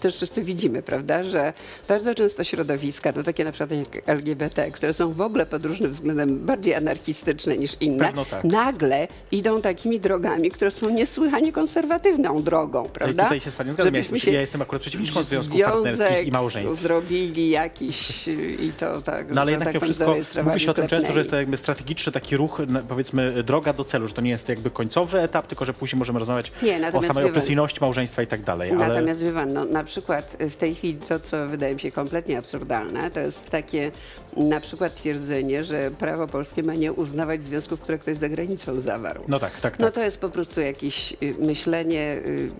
[0.00, 1.52] też wszyscy widzimy, prawda, że
[1.88, 5.92] bardzo często środowiska, no takie na przykład jak LGBT, które są w ogóle pod różnym
[5.92, 8.44] względem bardziej anarchistyczne niż inne, tak.
[8.44, 13.22] nagle idą takimi drogami, które są niesłychanie konserwatywną drogą, prawda?
[13.22, 13.94] Tutaj się z panią zgadzam.
[13.94, 16.80] Ja się ja jestem akurat przeciwniczką związków partnerskich i małżeństw.
[16.80, 18.28] zrobili jakiś
[18.60, 21.30] i to tak, No ale jednak tak wszystko mówi się o tym często, że jest
[21.30, 25.20] to jakby strategiczny taki ruch, powiedzmy droga do celu, że to nie jest jakby końcowy
[25.20, 28.70] etap, tylko że później możemy rozmawiać Nie, o samej opresyjności małżeństwa i tak dalej.
[28.70, 31.90] Ale Natomiast wie pan, no, na przykład w tej chwili to, co wydaje mi się
[31.90, 33.90] kompletnie absurdalne, to jest takie
[34.36, 39.24] na przykład twierdzenie, że prawo polskie ma nie uznawać związków, które ktoś za granicą zawarł.
[39.28, 39.94] no tak, tak, No tak.
[39.94, 42.50] to jest po prostu jakieś y, myślenie, y,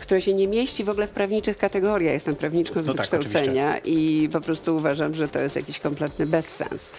[0.00, 2.12] które się nie mieści w ogóle w prawniczych kategoriach.
[2.12, 6.26] Jestem prawniczką z No tak, wykształcenia i po prostu uważam, że to jest jakiś kompletny
[6.26, 6.92] bezsens.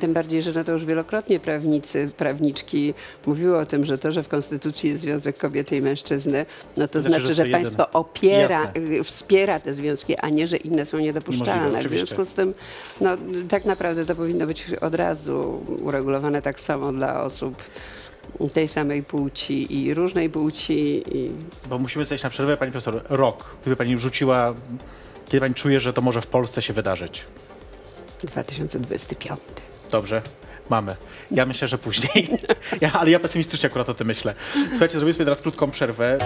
[0.00, 2.94] Tym bardziej, że no to już wielokrotnie prawnicy, prawniczki
[3.26, 7.00] mówiły o tym, że to, że w Konstytucji jest związek kobiety i mężczyzny, no to
[7.00, 7.62] Znaczy, znaczy, że że, to jeden.
[7.62, 8.80] państwo opiera, Jasne.
[8.98, 11.82] y, wspiera te związki, a nie, że inne są niedopuszczalne.
[11.82, 12.54] W związku z tym,
[13.00, 13.10] no
[13.48, 17.54] tak naprawdę to powinno być od razu uregulowane tak samo dla osób
[18.52, 21.02] tej samej płci i różnej płci.
[21.12, 21.30] I...
[21.68, 23.02] Bo musimy zejść na przerwę, pani profesor.
[23.08, 24.54] Rok, gdyby pani rzuciła,
[25.26, 27.24] kiedy pani czuje, że to może w Polsce się wydarzyć?
[28.22, 29.40] 2025.
[29.90, 30.22] Dobrze,
[30.70, 30.96] mamy.
[31.30, 32.28] Ja myślę, że później.
[32.80, 34.34] Ja, ale ja pesymistycznie akurat o tym myślę.
[34.68, 36.18] Słuchajcie, zrobimy sobie teraz krótką przerwę.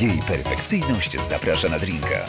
[0.00, 2.26] Jej perfekcyjność zaprasza na drinka.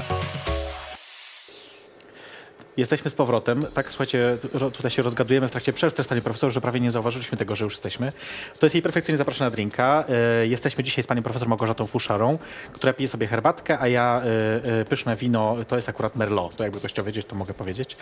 [2.81, 3.65] Jesteśmy z powrotem.
[3.73, 4.37] Tak, słuchajcie,
[4.73, 5.93] tutaj się rozgadujemy w trakcie przerw.
[5.93, 8.11] Też, panie profesorze, że prawie nie zauważyliśmy tego, że już jesteśmy.
[8.59, 10.05] To jest jej perfekcyjnie zapraszana na drinka.
[10.41, 12.37] E, jesteśmy dzisiaj z panią profesor Małgorzatą Fuszarą,
[12.73, 14.21] która pije sobie herbatkę, a ja
[14.65, 16.55] e, e, pyszne wino, to jest akurat Merlot.
[16.55, 17.97] To jakby ktoś chciał wiedzieć, to mogę powiedzieć.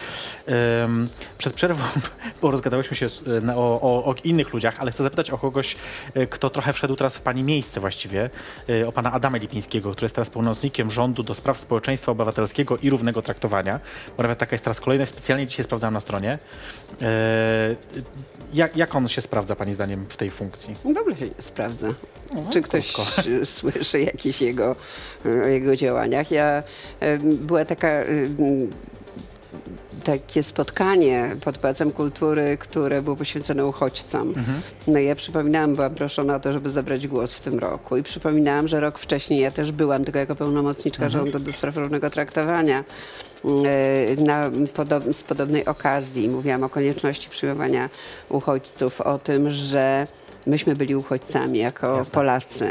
[1.38, 1.84] Przed przerwą,
[2.42, 3.08] bo rozgadałyśmy się
[3.56, 5.76] o, o, o innych ludziach, ale chcę zapytać o kogoś,
[6.30, 8.30] kto trochę wszedł teraz w pani miejsce właściwie,
[8.88, 13.22] o pana Adama Lipińskiego, który jest teraz pełnomocnikiem rządu do spraw społeczeństwa obywatelskiego i równego
[13.22, 13.80] traktowania.
[14.18, 16.38] Bo nawet taka jest teraz kolejność, specjalnie dzisiaj sprawdzałem na stronie.
[17.02, 17.76] E,
[18.54, 20.76] jak, jak on się sprawdza, pani zdaniem, w tej funkcji?
[20.94, 21.88] W ogóle się nie sprawdza.
[22.54, 24.76] Czy ktoś e, słyszy jakieś jego,
[25.26, 26.32] e, o jego działaniach?
[26.32, 26.64] Ja,
[27.00, 28.06] e, była taka, e,
[30.04, 34.34] takie spotkanie pod Pałacem Kultury, które było poświęcone uchodźcom.
[34.88, 38.04] No i ja przypominałam, byłam proszona o to, żeby zabrać głos w tym roku i
[38.04, 42.80] przypominałam, że rok wcześniej ja też byłam, tylko jako pełnomocniczka rządu do spraw równego traktowania
[42.80, 42.84] e,
[44.18, 46.30] na podob- z podobnej okazji.
[46.30, 47.90] Mówiłam o konieczności przyjmowania
[48.30, 50.08] uchodźców, o tym, że
[50.48, 52.68] myśmy byli uchodźcami jako Polacy,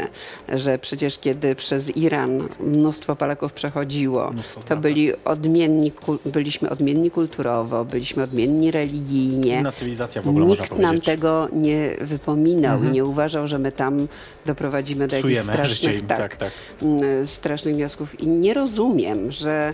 [0.53, 5.91] że przecież kiedy przez Iran mnóstwo Polaków przechodziło, Mnóstwo, to byli odmienni,
[6.25, 9.59] byliśmy odmienni kulturowo, byliśmy odmienni religijnie.
[9.59, 14.07] Inna cywilizacja w ogóle, Nikt nam tego nie wypominał i nie uważał, że my tam
[14.45, 16.51] doprowadzimy do jakichś Psujemy życie strasznych, im, tak, tak.
[16.81, 18.19] mm, strasznych wniosków.
[18.19, 19.73] I nie rozumiem, że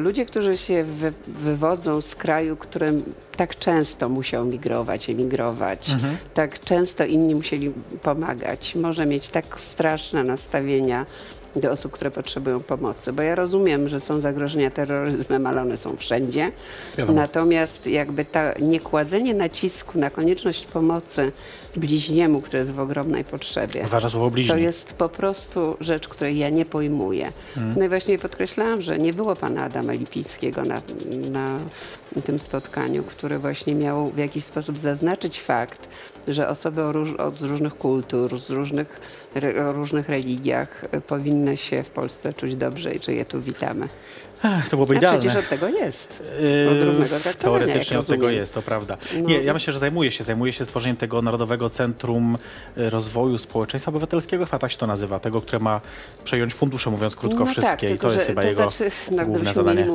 [0.00, 3.02] ludzie, którzy się wy, wywodzą z kraju, którym
[3.36, 6.16] tak często musiał migrować, emigrować, Mhm.
[6.34, 11.06] tak często inni musieli pomagać, może mieć tak straszne nastawienia
[11.56, 13.12] do osób, które potrzebują pomocy.
[13.12, 16.52] Bo ja rozumiem, że są zagrożenia terroryzmem, ale one są wszędzie.
[16.98, 17.20] Wiadomo.
[17.20, 21.32] Natomiast jakby ta niekładzenie nacisku na konieczność pomocy
[21.76, 23.84] bliźniemu, który jest w ogromnej potrzebie.
[23.86, 24.62] Ważne słowo To bliźni.
[24.62, 27.32] jest po prostu rzecz, której ja nie pojmuję.
[27.76, 30.82] No i właśnie podkreślałam, że nie było pana Adama Lipińskiego na,
[31.30, 31.58] na
[32.24, 35.88] tym spotkaniu, który właśnie miał w jakiś sposób zaznaczyć fakt,
[36.28, 39.00] że osoby o róż, od, z różnych kultur, z różnych,
[39.34, 43.88] re, o różnych religiach powinny się w Polsce czuć dobrze i że je tu witamy.
[44.44, 45.20] Ech, to byłoby A idealne.
[45.20, 46.22] przecież od tego jest.
[46.64, 48.96] Yy, Od równego traktowania, Teoretycznie od tego jest, to prawda.
[49.14, 49.20] No.
[49.20, 52.38] Nie, ja myślę, że zajmuje się, zajmuje się tworzeniem tego Narodowego Centrum
[52.78, 55.80] y, Rozwoju Społeczeństwa Obywatelskiego, chyba tak się to nazywa, tego, które ma
[56.24, 58.90] przejąć fundusze, mówiąc krótko, wszystkie Tak, i tylko, to jest że, chyba to jego znaczy,
[59.10, 59.86] no, główne zadanie.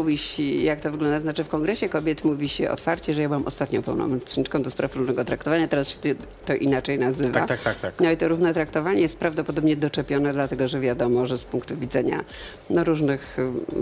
[0.64, 4.62] jak to wygląda, znaczy w Kongresie Kobiet mówi się otwarcie, że ja byłam ostatnią pełnomocniczką
[4.62, 7.34] do spraw równego traktowania, teraz się to inaczej nazywa.
[7.34, 7.94] Tak, tak, tak, tak.
[8.02, 12.24] No i to równe traktowanie jest prawdopodobnie doczepione, dlatego że wiadomo, że z punktu widzenia
[12.70, 13.80] no, różnych y,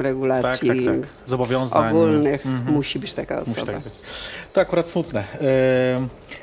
[0.60, 1.30] Tak, regulacji tak, tak.
[1.30, 1.90] Zobowiązań.
[1.90, 3.60] ogólnych musi być taka osoba.
[3.62, 3.94] Musi tak być.
[4.54, 5.24] To akurat smutne.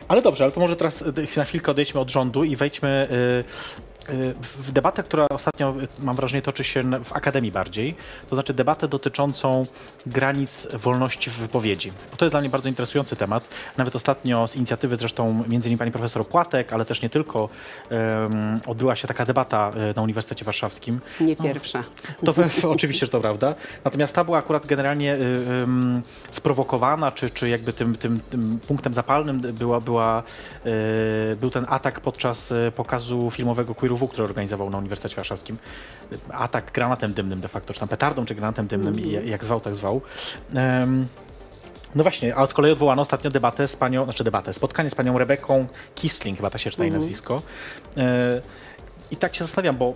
[0.08, 3.99] Ale dobrze, ale to może teraz y, na chwilkę odejdźmy od rządu i wejdźmy y,
[4.42, 7.94] w debatę, która ostatnio, y, mam wrażenie, toczy się w Akademii bardziej.
[8.30, 9.66] To znaczy debatę dotyczącą
[10.06, 11.92] granic wolności w wypowiedzi.
[12.10, 13.48] Bo to jest dla mnie bardzo interesujący temat.
[13.76, 17.48] Nawet ostatnio z inicjatywy zresztą między innymi pani profesor Płatek, ale też nie tylko,
[17.92, 21.00] ym, odbyła się taka debata y, na Uniwersytecie Warszawskim.
[21.20, 21.84] Nie pierwsza.
[22.24, 22.34] To
[22.76, 23.54] oczywiście, że to prawda.
[23.84, 25.18] Natomiast ta była akurat generalnie y,
[25.62, 30.22] ym, sprowokowana, czy, czy jakby tym, tym, tym punktem zapalnym była, była,
[30.66, 35.58] y, był ten atak podczas y, pokazu filmowego Queerowu, który organizował na Uniwersytecie Warszawskim.
[36.32, 39.28] Atak granatem dymnym de facto, czy tam petardą, czy granatem dymnym, mm.
[39.28, 40.00] jak zwał, tak zwał.
[40.82, 41.08] Ym,
[41.94, 45.18] no właśnie, a z kolei odwołano ostatnio debatę z panią, znaczy debatę, spotkanie z panią
[45.18, 47.42] Rebeką Kisling, chyba tak się czyta jej nazwisko.
[47.96, 48.00] Y,
[49.10, 49.94] I tak się zastanawiam, bo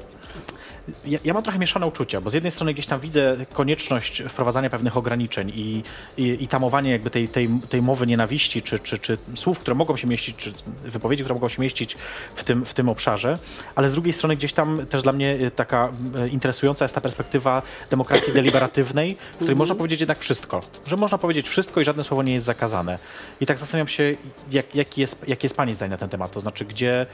[1.06, 4.70] ja, ja mam trochę mieszane uczucia, bo z jednej strony gdzieś tam widzę konieczność wprowadzania
[4.70, 5.82] pewnych ograniczeń i,
[6.16, 9.96] i, i tamowanie jakby tej, tej, tej mowy nienawiści, czy, czy, czy słów, które mogą
[9.96, 10.52] się mieścić, czy
[10.84, 11.96] wypowiedzi, które mogą się mieścić
[12.34, 13.38] w tym, w tym obszarze,
[13.74, 15.92] ale z drugiej strony gdzieś tam też dla mnie y, taka
[16.24, 21.18] y, interesująca jest ta perspektywa demokracji deliberatywnej, w której można powiedzieć jednak wszystko, że można
[21.18, 22.98] powiedzieć wszystko i żadne słowo nie jest zakazane.
[23.40, 24.16] I tak zastanawiam się,
[24.52, 27.06] jak, jaki jest, jakie jest Pani zdanie na ten temat, to znaczy gdzie,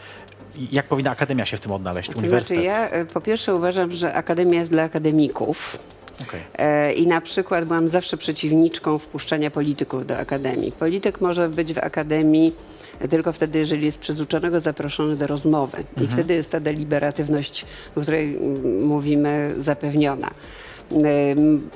[0.73, 2.63] jak powinna Akademia się w tym odnaleźć, To uniwersytet?
[2.63, 5.79] znaczy ja y, po pierwsze uważam, że Akademia jest dla akademików.
[6.23, 6.41] Okej.
[6.59, 10.73] E, I na przykład byłam zawsze przeciwniczką wpuszczania polityków do akademii.
[10.73, 12.53] Polityk może być w akademii
[13.11, 15.85] tylko wtedy, jeżeli jest przez uczonego zaproszony do rozmowy.
[16.01, 20.31] I wtedy jest ta deliberatywność, o której mm, mówimy, zapewniona.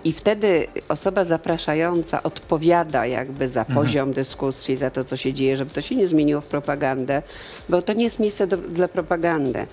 [0.04, 5.70] I wtedy osoba zapraszająca odpowiada jakby za poziom dyskusji, za to, co się dzieje, żeby
[5.70, 7.22] to się nie zmieniło w propagandę,
[7.68, 9.66] bo to nie jest miejsce do, dla propagandy.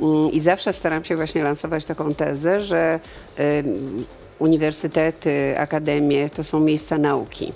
[0.00, 3.00] Ym, I zawsze staram się właśnie lansować taką tezę, że
[4.38, 7.52] uniwersytety, akademie to są miejsca nauki.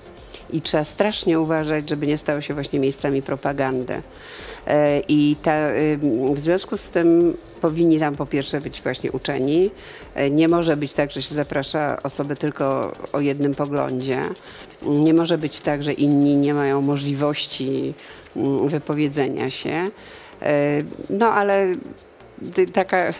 [0.52, 4.02] I trzeba strasznie uważać, żeby nie stały się właśnie miejscami propagandy.
[4.66, 5.98] E, I ta, y,
[6.34, 9.70] w związku z tym powinni tam po pierwsze być właśnie uczeni.
[10.14, 14.22] E, Nie może być tak, że się zaprasza osoby tylko o jednym poglądzie.
[14.82, 17.94] Nie może być tak, że inni nie mają możliwości
[18.36, 19.84] mm, wypowiedzenia się.
[20.42, 21.72] E, No ale
[22.72, 23.12] Taka,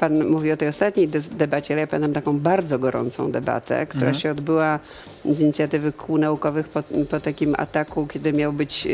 [0.00, 4.30] pan mówi o tej ostatniej debacie, ale ja pamiętam taką bardzo gorącą debatę, która się
[4.30, 4.78] odbyła
[5.24, 8.88] z inicjatywy kół naukowych po, po takim ataku, kiedy miał być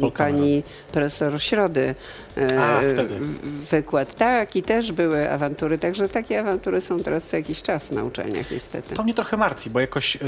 [0.00, 0.34] Polkamera.
[0.34, 1.94] pani profesor Środy
[2.38, 2.80] y, A,
[3.70, 4.14] wykład.
[4.14, 8.50] Tak, i też były awantury, także takie awantury są teraz co jakiś czas na uczelniach
[8.50, 8.94] niestety.
[8.94, 10.18] To mnie trochę martwi, bo jakoś,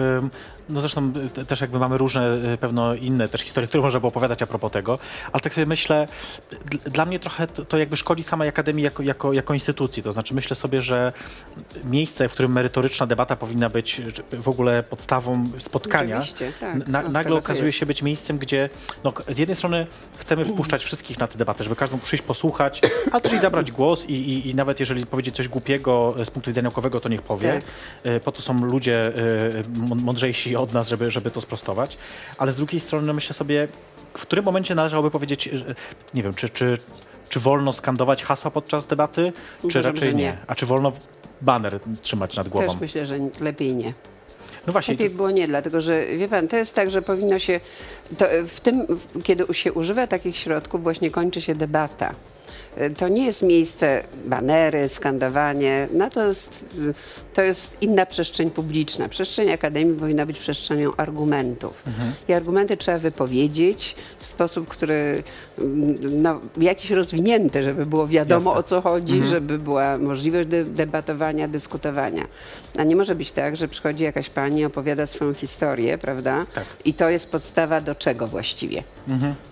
[0.68, 4.06] no zresztą y, też jakby mamy różne y, pewno inne też historie, które można by
[4.06, 4.98] opowiadać a propos tego,
[5.32, 6.08] ale tak sobie myślę,
[6.84, 10.34] dla mnie trochę to, to jakby szkodzi samej Akademii jako, jako, jako instytucji, to znaczy
[10.34, 11.12] myślę sobie, że
[11.84, 14.00] miejsce, w którym merytoryczna debata powinna być
[14.32, 16.22] w ogóle podstawą spotkania,
[16.60, 16.88] tak.
[16.88, 17.78] na, No, nagle okazuje jest.
[17.78, 18.70] się być miejscem, gdzie
[19.04, 19.86] no, z jednej strony
[20.16, 22.80] chcemy wpuszczać wszystkich na tę debatę, żeby mógł przyjść posłuchać,
[23.12, 26.30] ale też i zabrać głos i, i, i nawet jeżeli powiedzieć coś głupiego e, z
[26.30, 27.52] punktu widzenia naukowego, to niech powie.
[27.52, 27.62] Tak.
[28.14, 29.10] E, Po to są ludzie e,
[29.78, 31.98] mą- mądrzejsi od nas, żeby, żeby to sprostować.
[32.38, 33.68] Ale z drugiej strony myślę sobie,
[34.18, 35.48] w którym momencie należałoby powiedzieć,
[36.14, 36.78] nie wiem, czy, czy,
[37.34, 40.22] czy wolno skandować hasła podczas debaty, czy Uważam, raczej nie.
[40.22, 40.36] nie.
[40.46, 40.92] A czy wolno
[41.40, 42.68] baner trzymać nad głową?
[42.68, 43.92] Też myślę, że lepiej nie.
[44.66, 47.60] No właśnie, Lepiej było nie, dlatego że wie pan, to jest tak, że powinno się,
[48.18, 48.86] to w tym,
[49.24, 52.14] kiedy się używa takich środków, właśnie kończy się debata.
[52.80, 56.94] Y, To nie jest miejsce banery, skandowanie, no to jest, y,
[57.34, 59.08] to jest inna przestrzeń publiczna.
[59.08, 61.82] Przestrzeń akademii powinna być przestrzenią argumentów.
[62.28, 65.22] I argumenty trzeba wypowiedzieć w sposób, który
[65.58, 68.60] mm, no, jakiś rozwinięty, żeby było wiadomo Jasne.
[68.60, 72.26] o co chodzi, żeby była możliwość de- debatowania, dyskutowania.
[72.78, 76.46] A nie może być tak, że przychodzi jakaś pani, opowiada swoją historię, prawda?
[76.54, 76.64] Tak.
[76.84, 78.82] I to jest podstawa do czego właściwie?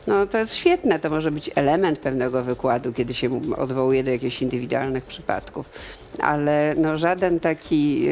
[0.07, 4.43] No to jest świetne, to może być element pewnego wykładu, kiedy się odwołuje do jakichś
[4.43, 5.71] indywidualnych przypadków,
[6.21, 8.09] ale no żaden taki,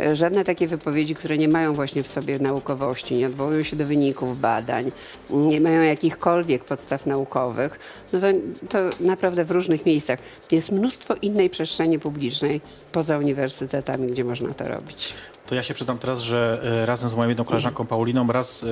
[0.00, 3.86] y, żadne takie wypowiedzi, które nie mają właśnie w sobie naukowości, nie odwołują się do
[3.86, 4.92] wyników badań,
[5.30, 7.78] nie mają jakichkolwiek podstaw naukowych,
[8.12, 8.26] no to,
[8.68, 10.18] to naprawdę w różnych miejscach.
[10.50, 12.60] Jest mnóstwo innej przestrzeni publicznej
[12.92, 15.14] poza uniwersytetami, gdzie można to robić.
[15.46, 18.62] To ja się przyznam teraz, że e, razem z moją jedną koleżanką Pauliną raz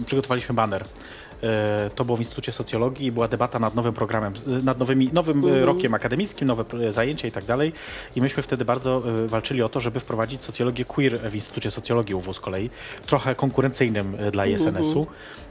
[0.00, 0.84] u- przygotowaliśmy baner.
[1.42, 5.44] E, To było w Instytucie Socjologii i była debata nad nowym programem, nad nowymi, nowym
[5.44, 7.72] e, rokiem akademickim, nowe zajęcia i tak dalej.
[8.16, 12.14] I myśmy wtedy bardzo e, walczyli o to, żeby wprowadzić socjologię queer w Instytucie Socjologii
[12.14, 12.70] UW z kolei,
[13.06, 15.02] trochę konkurencyjnym dla ISNS-u.
[15.02, 15.41] E,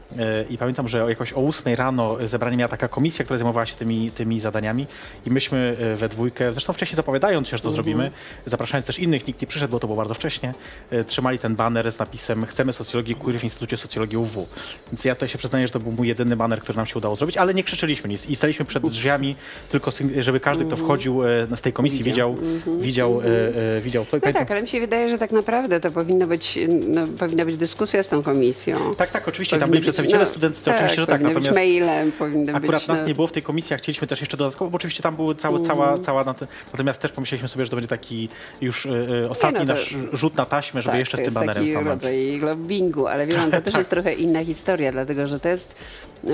[0.49, 4.11] I pamiętam, że jakoś o 8 rano zebranie miała taka komisja, która zajmowała się tymi,
[4.11, 4.87] tymi zadaniami
[5.25, 8.11] i myśmy e, we dwójkę, zresztą wcześniej zapowiadając się, że to zrobimy,
[8.45, 10.53] zapraszając też innych, nikt nie przyszedł, bo to było bardzo wcześnie,
[10.91, 14.47] e, trzymali ten baner z napisem chcemy socjologii queer w Instytucie Socjologii UW.
[14.91, 17.15] Więc ja tutaj się przyznaję, że to był mój jedyny baner, który nam się udało
[17.15, 19.35] zrobić, ale nie krzyczeliśmy nic i staliśmy przed drzwiami,
[19.69, 22.35] tylko żeby każdy, kto wchodził e, z tej komisji widział,
[22.79, 24.17] widział, e, e, widział to.
[24.25, 27.57] No tak, ale mi się wydaje, że tak naprawdę to powinno być, no, powinna być
[27.57, 28.95] dyskusja z tą komisją.
[28.95, 31.47] tak, tak, oczywiście, tam Powinny byli przedstawiciele no, studenccy, oczywiście, że tak, natomiast...
[31.49, 32.87] być mailem, powinny Akurat być...
[32.87, 35.15] nas no, nie było w tej komisji, a chcieliśmy też jeszcze dodatkowo, bo oczywiście tam
[35.15, 38.29] były cała, cała nat- natomiast też pomyśleliśmy sobie, że to będzie taki
[38.61, 38.89] już y,
[39.25, 41.35] y, ostatni no to- nasz rzut na taśmę, żeby tak, jeszcze to z tym jest
[41.35, 41.87] banerem taki stanąć.
[42.03, 45.75] rodzaj lobbingu, ale wie pan, to też jest trochę inna historia, dlatego że to jest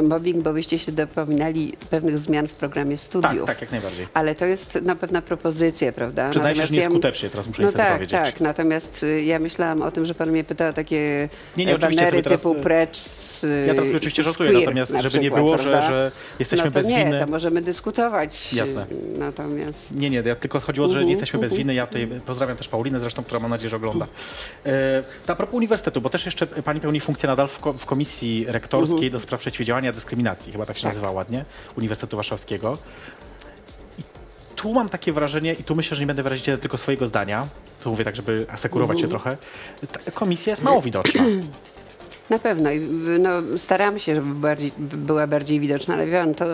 [0.03, 3.45] mobbing, bo byście się dopominali pewnych zmian w programie Tak, studiów.
[3.47, 4.07] tak, jak najbardziej.
[4.13, 6.29] Ale to jest na pewna propozycja, prawda?
[6.29, 8.19] Przyznaję się, że Natomiast ja- nieskutecznie, teraz muszę No niestety tak, powiedzieć.
[8.21, 8.41] tak.
[8.41, 12.23] Natomiast y, ja myślałam o tym, że pan mnie pyta o takie Nie, nie, banery
[12.23, 15.43] teraz, typu y, precz z, Ja teraz sobie oczywiście żartuję, natomiast na żeby nie przykład,
[15.43, 17.19] było, że, że jesteśmy no to bez nie, winy.
[17.25, 18.53] to możemy dyskutować.
[18.53, 18.85] Jasne.
[19.15, 21.73] y, Natomiast Nie, nie, ja tylko chodziło, że nie jesteśmy bez winy.
[21.73, 24.07] Ja tutaj pozdrawiam też Paulinę zresztą, która mam nadzieję, że ogląda.
[24.65, 27.85] E, to a propos uniwersytetu, bo też jeszcze pani pełni funkcję nadal w, ko- w
[27.85, 31.45] Komisji Rektorskiej do spraw przeciwdziałania dyskryminacji, chyba tak się nazywa ładnie,
[31.77, 32.77] Uniwersytetu Warszawskiego.
[33.99, 34.03] I
[34.55, 37.47] tu mam takie wrażenie, i tu myślę, że nie będę wyrazić tylko swojego zdania,
[37.83, 39.37] tu mówię tak, żeby asekurować się trochę,
[40.05, 41.23] ta komisja jest mało widoczna.
[42.29, 42.69] Na pewno.
[43.19, 46.45] No, staramy się, żeby bardziej, by była bardziej widoczna, ale wie pan, to,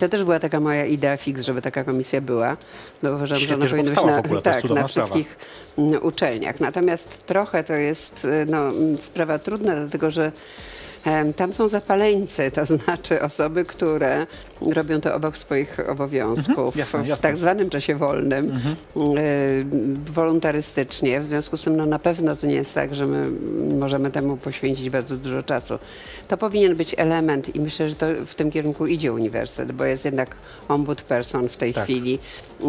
[0.00, 2.56] to też była taka moja idea fix, żeby taka komisja była.
[3.02, 4.88] Bo uważam, Świetnie, że ona że powinna być na, ogóle, tak, na sprawa.
[4.88, 5.36] wszystkich
[5.78, 6.60] mm, uczelniach.
[6.60, 8.58] Natomiast trochę to jest y, no,
[9.00, 10.32] sprawa trudna, dlatego że
[11.36, 14.26] Tam są zapaleńcy, to znaczy osoby, które
[14.60, 17.22] robią to obok swoich obowiązków Mhm, jasne, w jasne.
[17.30, 18.52] tak zwanym czasie wolnym,
[18.96, 19.00] e,
[20.12, 21.20] wolontarystycznie.
[21.20, 23.26] W związku z tym no, na pewno to nie jest tak, że my
[23.78, 25.78] możemy temu poświęcić bardzo dużo czasu.
[26.28, 30.04] To powinien być element i myślę, że to w tym kierunku idzie uniwersytet, bo jest
[30.04, 30.36] jednak
[30.68, 31.84] ombudsperson w tej Tak.
[31.84, 32.18] chwili.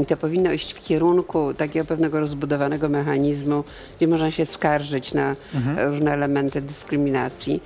[0.01, 3.63] I to powinno iść w kierunku takiego pewnego rozbudowanego mechanizmu,
[3.97, 5.91] gdzie można się skarżyć na Mhm.
[5.91, 7.61] różne elementy dyskryminacji.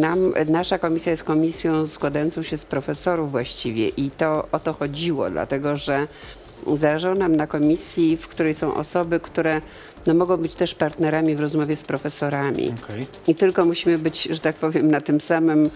[0.00, 5.30] Nam, nasza komisja jest komisją składającą się z profesorów właściwie i to o to chodziło,
[5.30, 6.08] dlatego że
[6.76, 9.60] zależało nam na komisji, w której są osoby, które
[10.06, 12.74] no, mogą być też partnerami w rozmowie z profesorami.
[12.84, 13.06] Okej.
[13.28, 15.70] I tylko musimy być, że tak powiem, na tym samym,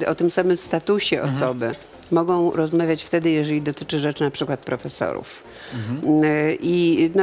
[0.00, 1.36] y, o tym samym statusie Mhm.
[1.36, 1.70] osoby.
[2.10, 5.42] Mogą rozmawiać wtedy, jeżeli dotyczy rzeczy na przykład profesorów.
[6.24, 7.22] Y, I no,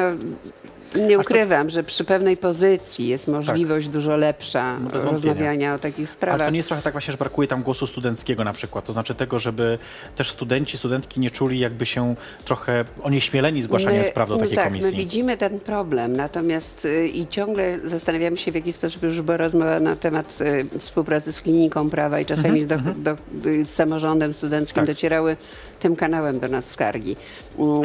[0.96, 5.04] nie ukrywam, że przy pewnej pozycji jest możliwość dużo lepsza Tak.
[5.04, 6.48] No rozmawiania o takich Ale sprawach.
[6.48, 9.16] to nie jest trochę tak właśnie, że brakuje tam głosu studenckiego na przykład, to znaczy
[9.16, 9.80] tego, żeby
[10.16, 12.16] też studenci, studentki nie czuli jakby się
[12.46, 14.92] trochę onieśmieleni zgłaszaniem spraw do no takiej tak, komisji.
[14.92, 19.38] my widzimy ten problem, natomiast y, i ciągle zastanawiamy się, w jaki sposób już była
[19.38, 20.38] rozmowa na temat
[20.76, 23.16] y, współpracy z kliniką prawa i czasami do, do,
[23.50, 24.96] y, z samorządem studenckim Mhm, Tak.
[24.96, 25.38] docierały
[25.80, 27.16] tym kanałem do nas skargi.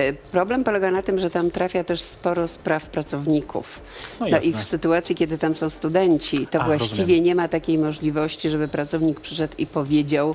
[0.00, 3.80] Y, Problem polega na tym, że tam trafia też sporo spraw pracowników.
[4.20, 7.24] No No, i w sytuacji, kiedy tam są studenci, to A, właściwie rozumiem.
[7.24, 10.34] nie ma takiej możliwości, żeby pracownik przyszedł i powiedział,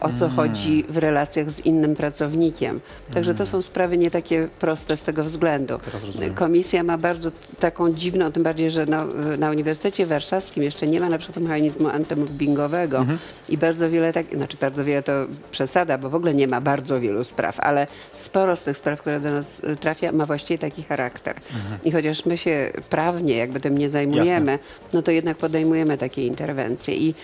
[0.00, 0.36] o co Mm.
[0.36, 2.80] chodzi w relacjach z innym pracownikiem.
[3.14, 5.74] Także to są sprawy nie takie proste z tego względu.
[6.34, 7.30] Komisja ma bardzo
[7.60, 9.04] taką dziwną, tym bardziej, że na,
[9.38, 13.18] na Uniwersytecie Warszawskim jeszcze nie ma na przykład mechanizmu antymobbingowego Mhm.
[13.48, 15.12] i bardzo wiele, tak, znaczy bardzo wiele to
[15.50, 19.20] przesada, bo w ogóle nie ma bardzo wielu spraw, ale sporo z tych spraw, które
[19.20, 21.36] do nas y, trafia, ma właściwie taki charakter.
[21.36, 21.78] Mhm.
[21.84, 24.58] I chociaż my się prawnie jakby tym nie zajmujemy,
[24.92, 26.94] no to jednak podejmujemy takie interwencje.
[26.96, 27.14] I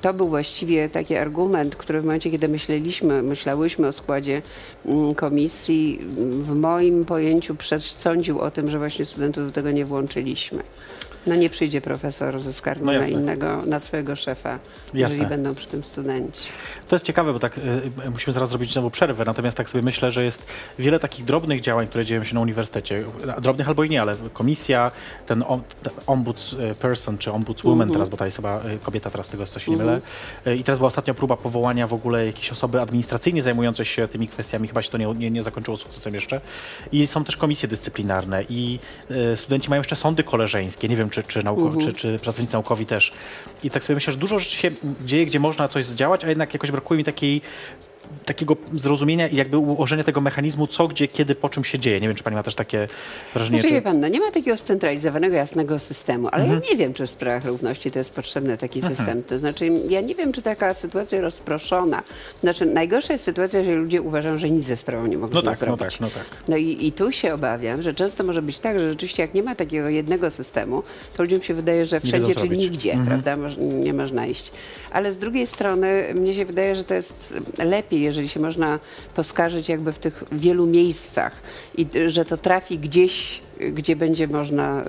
[0.00, 4.42] to był właściwie taki argument, który w momencie, kiedy myśleliśmy, myślałyśmy o składzie
[4.86, 6.00] mm, komisji,
[6.42, 10.62] w moim pojęciu przesądził o tym, że właśnie studentów do tego nie włączyliśmy.
[11.28, 14.58] No nie przyjdzie profesor ze skargą No na innego, na swojego szefa,
[14.94, 16.42] jeżeli będą przy tym studenci.
[16.88, 17.60] To jest ciekawe, bo tak y,
[18.06, 20.46] y, musimy zaraz zrobić znowu przerwę, natomiast tak sobie myślę, że jest
[20.78, 23.04] wiele takich drobnych działań, które dzieją się na uniwersytecie.
[23.42, 24.90] Drobnych albo i nie, ale komisja,
[25.26, 29.46] ten, om, ten ombudsperson czy ombudswoman teraz, bo ta jest chyba y, kobieta teraz tego,
[29.46, 30.00] co się nie mylę.
[30.46, 34.28] Y, I teraz była ostatnia próba powołania w ogóle jakiejś osoby administracyjnie zajmującej się tymi
[34.28, 34.68] kwestiami.
[34.68, 36.40] Chyba się to nie, nie, nie zakończyło sukcesem jeszcze.
[36.92, 38.78] I są też komisje dyscyplinarne i
[39.10, 40.88] y, studenci mają jeszcze sądy koleżeńskie.
[40.88, 43.12] Nie wiem, czy, czy, nauko, czy, czy pracownicy naukowi też.
[43.62, 44.70] I tak sobie myślę, że dużo rzeczy się
[45.04, 47.42] dzieje, gdzie można coś zdziałać, a jednak jakoś brakuje mi takiej
[48.24, 52.00] takiego zrozumienia i jakby ułożenia tego mechanizmu, co, gdzie, kiedy, po czym się dzieje.
[52.00, 52.88] Nie wiem, czy pani ma też takie
[53.34, 53.84] wrażenie, Znaczy, wie czy...
[53.84, 56.62] pan, no nie ma takiego scentralizowanego, jasnego systemu, ale Mhm.
[56.64, 59.22] ja nie wiem, czy w sprawach równości to jest potrzebny taki system.
[59.22, 62.02] To znaczy, ja nie wiem, czy taka sytuacja rozproszona.
[62.40, 65.60] Znaczy, najgorsza jest sytuacja, że ludzie uważają, że nic ze sprawą nie mogą No tak,
[65.60, 65.80] no zrobić.
[65.92, 66.24] tak, no tak.
[66.48, 69.42] No i, i tu się obawiam, że często może być tak, że rzeczywiście jak nie
[69.42, 70.82] ma takiego jednego systemu,
[71.16, 72.52] to ludziom się wydaje, że wszędzie czy robić.
[72.52, 72.60] Mhm.
[72.72, 74.50] nigdzie, prawda, nie można iść.
[74.90, 78.78] Ale z drugiej strony mnie się wydaje, że to jest lepiej, jeżeli się można
[79.14, 81.42] poskarżyć jakby w tych wielu miejscach
[81.76, 83.40] i że to trafi gdzieś
[83.72, 84.82] gdzie będzie można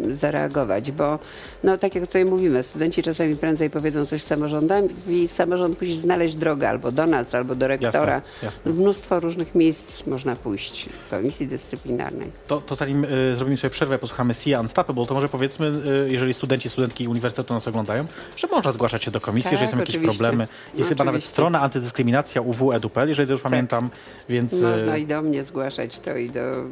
[0.00, 1.18] y, zareagować, bo
[1.64, 6.68] no tak jak tutaj mówimy, studenci czasami prędzej powiedzą coś samorządowi, samorząd musi znaleźć drogę
[6.68, 8.22] albo do nas, albo do rektora.
[8.42, 8.72] jasne.
[8.72, 12.30] W mnóstwo różnych miejsc można pójść w komisji dyscyplinarnej.
[12.46, 15.66] To, to zanim y, zrobimy sobie przerwę, posłuchamy Sia Unstoppable, to może powiedzmy,
[16.06, 18.06] y, jeżeli studenci, studentki uniwersytetu nas oglądają,
[18.36, 20.18] że można zgłaszać się do komisji, Tak, jeżeli są jakieś oczywiście.
[20.18, 20.48] problemy.
[20.74, 21.32] Jest chyba nawet Oczywiście.
[21.32, 23.90] strona antydyskryminacja uw.edu.pl, jeżeli dobrze pamiętam,
[24.28, 24.52] więc...
[24.52, 26.40] y, Można i do mnie zgłaszać to i do...
[26.40, 26.68] mm,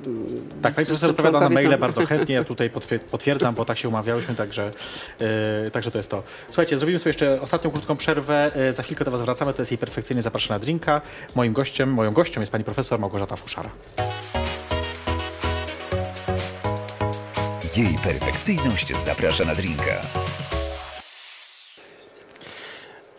[0.62, 3.88] Tak, pani profesor odpowiada na maile bardzo chętnie, ja tutaj potwier- potwierdzam, bo tak się
[3.88, 4.70] umawiałyśmy, także,
[5.64, 6.22] yy, także to jest to.
[6.48, 9.72] Słuchajcie, zrobimy sobie jeszcze ostatnią krótką przerwę, yy, za chwilkę do Was wracamy, to jest
[9.72, 11.00] jej perfekcyjnie zapraszana na drinka.
[11.34, 13.70] Moim gościem, moją gością jest pani profesor Małgorzata Fuszara.
[17.76, 20.02] Jej perfekcyjność zaprasza na drinka.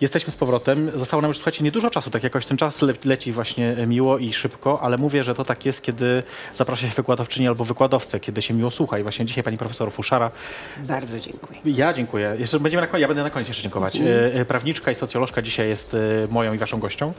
[0.02, 0.92] Jesteśmy z powrotem.
[0.96, 4.34] Zostało nam już, słuchajcie, niedużo czasu, tak jakoś ten czas le leci właśnie miło i
[4.34, 6.24] szybko, ale mówię, że to tak jest, kiedy
[6.56, 9.00] zaprasza się wykładowczyni albo wykładowcę, kiedy się miło słucha.
[9.00, 10.32] I właśnie dzisiaj pani profesor Fuszara
[10.78, 11.60] Bardzo dziękuję.
[11.66, 12.36] Ja dziękuję.
[12.40, 14.00] Jeszcze będziemy na koniec, ja będę na koniec jeszcze dziękować.
[14.00, 15.98] E, e, Prawniczka i socjolożka dzisiaj jest e,
[16.30, 17.14] moją i waszą gością.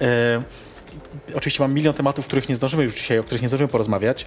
[0.00, 0.42] E,
[1.34, 4.26] Oczywiście mam milion tematów, których nie zdążymy już dzisiaj, o których nie zdążymy porozmawiać.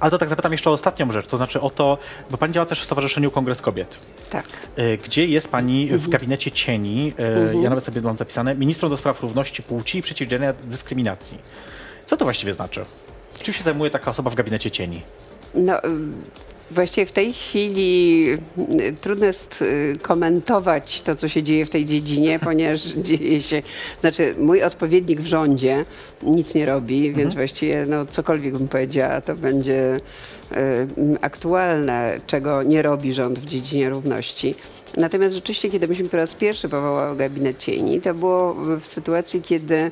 [0.00, 1.98] Ale to tak zapytam jeszcze o ostatnią rzecz, to znaczy o to,
[2.30, 3.98] bo pani działa też w Stowarzyszeniu Kongres Kobiet,
[4.30, 4.44] Tak.
[4.76, 8.96] e, gdzie jest pani w gabinecie cieni, e, ja nawet sobie mam napisane, ministrą do
[8.96, 11.38] spraw równości płci i przeciwdziałania dyskryminacji.
[12.06, 12.84] Co to właściwie znaczy?
[13.42, 15.02] Czym się zajmuje taka osoba w gabinecie cieni?
[15.54, 15.74] No,
[16.70, 18.26] Właściwie w tej chwili
[18.80, 23.62] y, trudno jest y, komentować to, co się dzieje w tej dziedzinie, ponieważ dzieje się,
[24.00, 25.84] znaczy mój odpowiednik w rządzie
[26.22, 27.36] nic nie robi, więc Mhm.
[27.36, 30.56] właściwie no, cokolwiek bym powiedziała, to będzie y,
[31.20, 34.54] aktualne, czego nie robi rząd w dziedzinie równości.
[34.96, 39.90] Natomiast rzeczywiście, kiedy myśmy po raz pierwszy powołał gabinet cieni, to było w sytuacji, kiedy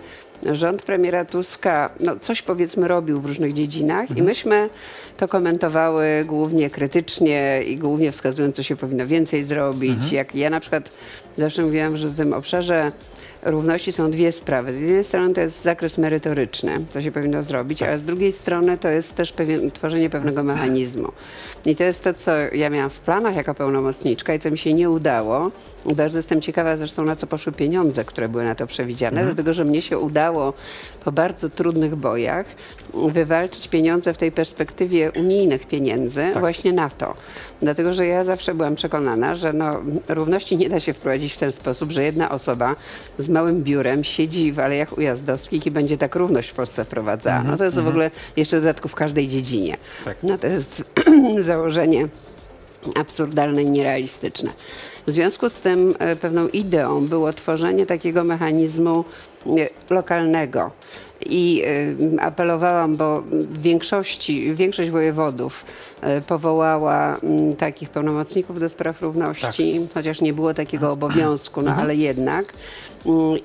[0.52, 4.70] rząd premiera Tuska no, coś powiedzmy robił w różnych dziedzinach i myśmy
[5.16, 10.12] to komentowały głównie krytycznie i głównie wskazując, co się powinno więcej zrobić.
[10.12, 10.90] Jak ja na przykład
[11.38, 12.92] zawsze mówiłam, że w tym obszarze
[13.42, 14.72] równości są dwie sprawy.
[14.72, 18.78] Z jednej strony to jest zakres merytoryczny, co się powinno zrobić, a z drugiej strony
[18.78, 21.12] to jest też pewien, tworzenie pewnego mechanizmu.
[21.64, 24.74] I to jest to, co ja miałam w planach jako pełnomocniczka i co mi się
[24.74, 25.50] nie udało.
[25.94, 29.64] Bardzo jestem ciekawa zresztą, na co poszły pieniądze, które były na to przewidziane, dlatego że
[29.64, 30.52] mnie się udało
[31.04, 32.46] po bardzo trudnych bojach
[33.06, 37.14] wywalczyć pieniądze w tej perspektywie unijnych pieniędzy właśnie na to.
[37.62, 41.52] Dlatego, że ja zawsze byłam przekonana, że no, równości nie da się wprowadzić w ten
[41.52, 42.76] sposób, że jedna osoba
[43.18, 47.42] z małym biurem siedzi w Alejach Ujazdowskich i będzie tak równość w Polsce wprowadzała.
[47.42, 49.76] No to jest w ogóle jeszcze dodatku w każdej dziedzinie.
[50.04, 50.16] Tak.
[50.22, 50.84] No to jest
[51.38, 52.08] założenie
[52.94, 54.50] absurdalne i nierealistyczne.
[55.06, 59.04] W związku z tym e, pewną ideą było tworzenie takiego mechanizmu
[59.46, 60.70] e, lokalnego.
[61.26, 61.62] I
[62.18, 65.64] e, apelowałam, bo w większości, większość wojewodów
[66.00, 71.96] e, powołała m, takich pełnomocników do spraw równości, chociaż nie było takiego obowiązku, no ale
[71.96, 72.52] jednak.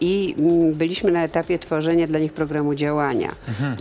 [0.02, 3.32] I mm, byliśmy na etapie tworzenia dla nich programu działania.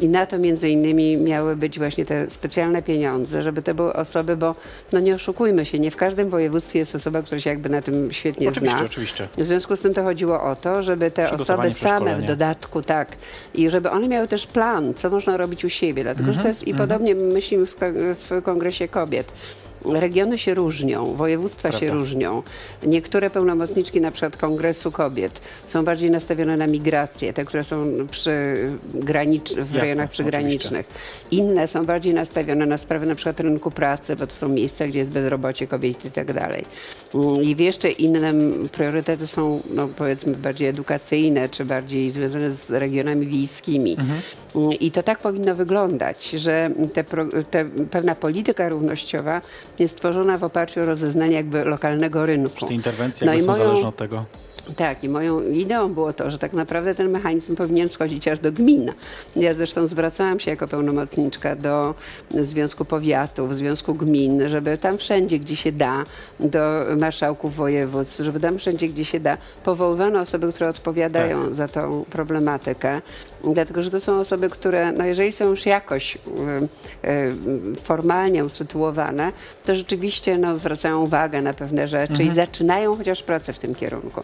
[0.03, 4.37] I na to między innymi miały być właśnie te specjalne pieniądze, żeby to były osoby,
[4.37, 4.55] bo
[4.93, 8.13] no nie oszukujmy się, nie w każdym województwie jest osoba, która się jakby na tym
[8.13, 8.87] świetnie Oczywiście, zna.
[8.87, 9.29] oczywiście.
[9.39, 13.17] W związku z tym to chodziło o to, żeby te osoby same w dodatku, tak,
[13.55, 16.55] i żeby one miały też plan, co można robić u siebie, dlatego że to Mhm,
[16.55, 17.75] jest i podobnie myślimy w,
[18.31, 19.33] w Kongresie Kobiet.
[19.85, 21.95] Regiony się różnią, województwa się Prawda.
[21.95, 22.43] różnią.
[22.87, 28.33] Niektóre pełnomocniczki na przykład Kongresu Kobiet są bardziej nastawione na migrację, te, które są przy
[28.95, 30.87] granicz- w Jasne, rejonach przygranicznych.
[31.31, 34.99] Inne są bardziej nastawione na sprawy na przykład rynku pracy, bo to są miejsca, gdzie
[34.99, 36.65] jest bezrobocie kobiet i tak dalej.
[37.15, 42.71] Mm, I w jeszcze innym priorytety są no, powiedzmy bardziej edukacyjne, czy bardziej związane z
[42.71, 43.97] regionami wiejskimi.
[44.55, 47.05] Mm, I to tak powinno wyglądać, że te,
[47.51, 49.41] te pewna polityka równościowa
[49.79, 52.67] jest tworzona w oparciu o rozeznanie jakby lokalnego rynku.
[52.67, 54.25] Te interwencje No są moją- zależne od tego.
[54.77, 58.53] Tak, i moją ideą było to, że tak naprawdę ten mechanizm powinien schodzić aż do
[58.53, 58.93] gmin.
[59.37, 61.95] Ja zresztą zwracałam się jako pełnomocniczka do
[62.31, 66.05] Związku Powiatów, Związku Gmin, żeby tam wszędzie, gdzie się da,
[66.41, 66.61] do
[66.97, 73.01] marszałków województw, żeby tam wszędzie, gdzie się da, powoływano osoby, które odpowiadają za tą problematykę.
[73.53, 79.33] Dlatego, że to są osoby, które, no jeżeli są już jakoś y, y, formalnie usytuowane,
[79.65, 84.23] to rzeczywiście no, zwracają uwagę na pewne rzeczy i zaczynają chociaż pracę w tym kierunku.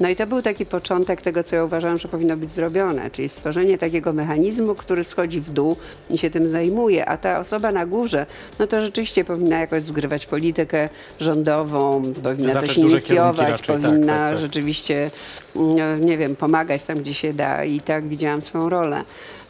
[0.00, 3.28] No i to był taki początek tego, co ja uważam, że powinno być zrobione, czyli
[3.28, 5.76] stworzenie takiego mechanizmu, który schodzi w dół
[6.10, 8.26] i się tym zajmuje, a ta osoba na górze,
[8.58, 10.88] no to rzeczywiście powinna jakoś zgrywać politykę
[11.20, 14.38] rządową, powinna Wyznaczać coś inicjować, tak, powinna tak, tak.
[14.38, 15.10] rzeczywiście,
[15.49, 15.49] no,
[16.00, 19.04] nie wiem, pomagać tam, gdzie się da i tak widziałam swoją rolę.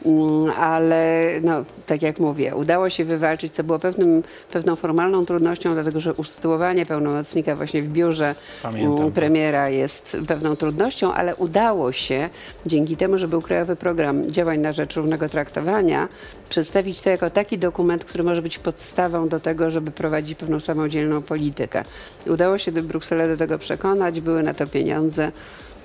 [0.05, 5.73] Mm, Ale no, tak jak mówię, udało się wywalczyć, co było pewnym, pewną formalną trudnością,
[5.73, 9.11] dlatego że usytuowanie pełnomocnika właśnie w biurze Pamiętam mm, to.
[9.11, 12.29] premiera jest pewną trudnością, ale udało się
[12.65, 16.07] dzięki temu, że był Krajowy Program Działań na Rzecz Równego Traktowania,
[16.49, 21.21] przedstawić to jako taki dokument, który może być podstawą do tego, żeby prowadzić pewną samodzielną
[21.21, 21.83] politykę.
[22.27, 25.31] Udało się do Brukselę do tego przekonać, były na to pieniądze.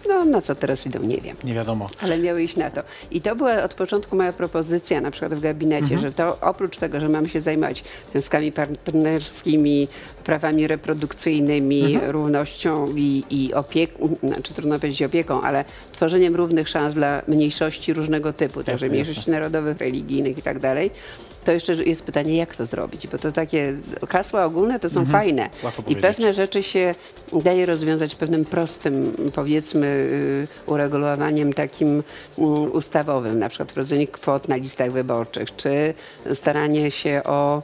[0.09, 1.87] No, na co teraz idą, nie wiem Nie wiadomo.
[2.03, 2.81] ale miały iść na to.
[3.11, 6.01] I to była od początku moja propozycja, na przykład w gabinecie, Mhm.
[6.01, 9.89] że to oprócz tego, że mamy się zajmować związkami partnerskimi,
[10.25, 12.11] prawami reprodukcyjnymi, Mhm.
[12.11, 18.33] równością i, i opieką, znaczy trudno powiedzieć opieką, ale tworzeniem równych szans dla mniejszości różnego
[18.33, 20.91] typu, także mniejszości narodowych, religijnych i tak dalej.
[21.47, 23.75] To jeszcze jest pytanie, jak to zrobić, bo to takie
[24.09, 25.65] hasła ogólne to są fajne Mhm.
[25.65, 26.95] Łatwo i pewne rzeczy się
[27.33, 32.03] daje rozwiązać pewnym prostym, powiedzmy, y, uregulowaniem takim
[32.39, 35.95] mm, ustawowym, na przykład wprowadzenie kwot na listach wyborczych, czy
[36.35, 37.63] staranie się o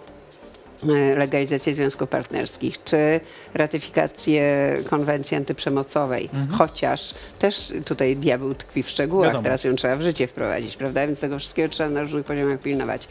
[0.85, 3.21] y, legalizację związków partnerskich, czy
[3.55, 6.31] ratyfikację konwencji antyprzemocowej.
[6.51, 9.43] Chociaż też tutaj diabeł tkwi w szczegółach, Wiadomo.
[9.43, 11.07] teraz ją trzeba w życie wprowadzić, prawda?
[11.07, 13.09] Więc tego wszystkiego trzeba na różnych poziomach pilnować.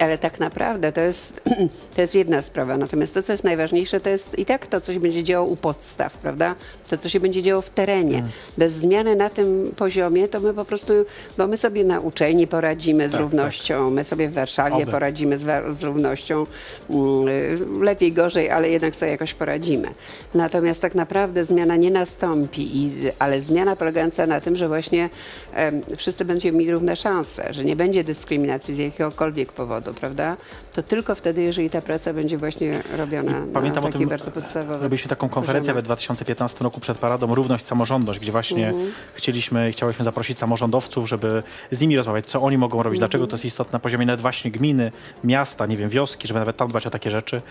[0.00, 1.40] Ale tak naprawdę to jest,
[1.94, 2.76] to jest jedna sprawa.
[2.76, 5.56] Natomiast to, co jest najważniejsze, to jest i tak to, co się będzie działo u
[5.56, 6.54] podstaw, prawda?
[6.90, 8.18] To, co się będzie działo w terenie.
[8.18, 8.30] Mm.
[8.58, 10.92] Bez zmiany na tym poziomie, to my po prostu,
[11.38, 14.92] bo my sobie na uczelni poradzimy z Tak, równością, my sobie w Warszawie Oby.
[14.92, 16.46] poradzimy z, z równością.
[16.90, 19.88] Mm, Lepiej, gorzej, ale jednak sobie jakoś poradzimy.
[20.34, 25.10] Natomiast tak naprawdę zmiana nie nastąpi, i, ale zmiana polegająca na tym, że właśnie
[25.54, 30.36] em, wszyscy będziemy mieli równe szanse, że nie będzie dyskryminacji z jakiegokolwiek powodu, prawda?
[30.74, 34.82] To tylko wtedy, jeżeli ta praca będzie właśnie robiona Pamiętam na o tym, bardzo podstawowej
[34.82, 35.82] robiliśmy taką konferencję poziomie.
[35.82, 38.90] w 2015 roku przed paradą Równość, Samorządność, gdzie właśnie Mhm.
[39.14, 43.30] chcieliśmy, chciałyśmy zaprosić samorządowców, żeby z nimi rozmawiać, co oni mogą robić, dlaczego Mhm.
[43.30, 44.92] to jest istotne na poziomie nawet właśnie gminy,
[45.24, 47.42] miasta, nie wiem, wioski, żeby nawet tam dbać o takie rzeczy.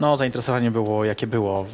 [0.00, 1.66] No, zainteresowanie było jakie było.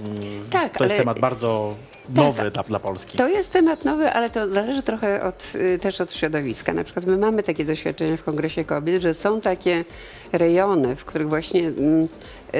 [0.50, 1.74] Tak, to jest temat bardzo
[2.08, 3.18] nowy dla, dla Polski.
[3.18, 6.72] To jest temat nowy, ale to zależy trochę od, y, też od środowiska.
[6.72, 9.84] Na przykład my mamy takie doświadczenia w Kongresie Kobiet, że są takie
[10.32, 12.08] rejony, w których właśnie mm,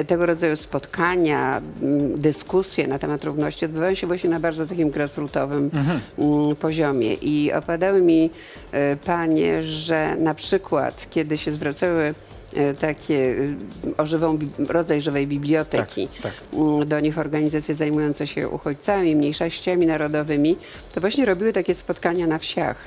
[0.07, 5.69] tego rodzaju spotkania, mm, dyskusje na temat równości odbywają się właśnie na bardzo takim grassrootowym
[6.17, 7.13] mm, poziomie.
[7.13, 8.29] I opadały mi
[8.73, 12.13] y, panie, że na przykład, kiedy się zwracały
[12.79, 13.55] takie y,
[13.97, 14.39] o żywą,
[14.69, 16.87] rodzaj żywej biblioteki, Tak, tak.
[16.87, 20.57] do nich organizacje zajmujące się uchodźcami, mniejszościami narodowymi,
[20.95, 22.77] to właśnie robiły takie spotkania na wsiach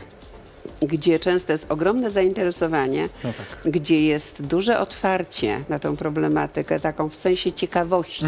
[0.82, 3.30] gdzie często jest ogromne zainteresowanie, No
[3.62, 3.72] tak.
[3.72, 8.24] gdzie jest duże otwarcie na tą problematykę, taką w sensie ciekawości.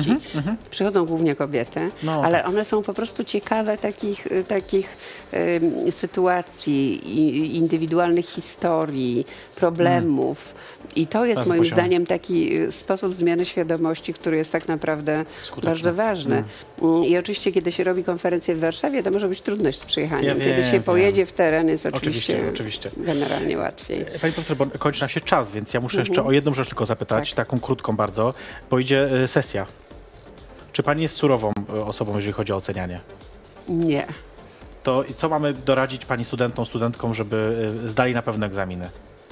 [0.70, 2.48] Przychodzą głównie kobiety, Mhm, No ale tak.
[2.48, 4.96] one są po prostu ciekawe takich, y, takich
[5.90, 9.26] sytuacji, indywidualnych historii,
[9.56, 10.54] problemów.
[10.96, 11.76] I to jest moim poziom.
[11.78, 15.70] zdaniem taki y, sposób zmiany świadomości, który jest tak naprawdę Skuteczny.
[15.70, 16.44] bardzo ważny.
[16.82, 20.38] Mm, I oczywiście, kiedy się robi konferencję w Warszawie, to może być trudność z przyjechaniem.
[20.38, 21.26] Ja kiedy wiem, się pojedzie wiem.
[21.26, 22.90] w teren, jest oczywiście, Oczywiście, oczywiście.
[22.96, 24.04] generalnie łatwiej.
[24.20, 26.10] Pani profesor, bo kończy nam się czas, więc ja muszę Mhm.
[26.10, 27.46] jeszcze o jedną rzecz tylko zapytać, Tak.
[27.46, 28.34] taką krótką bardzo,
[28.70, 29.66] bo idzie y, sesja.
[30.72, 33.00] Czy pani jest surową y, osobą, jeżeli chodzi o ocenianie?
[33.68, 34.06] Nie.
[34.82, 38.88] To i co mamy doradzić pani studentom, studentkom, żeby zdali na pewno egzaminy?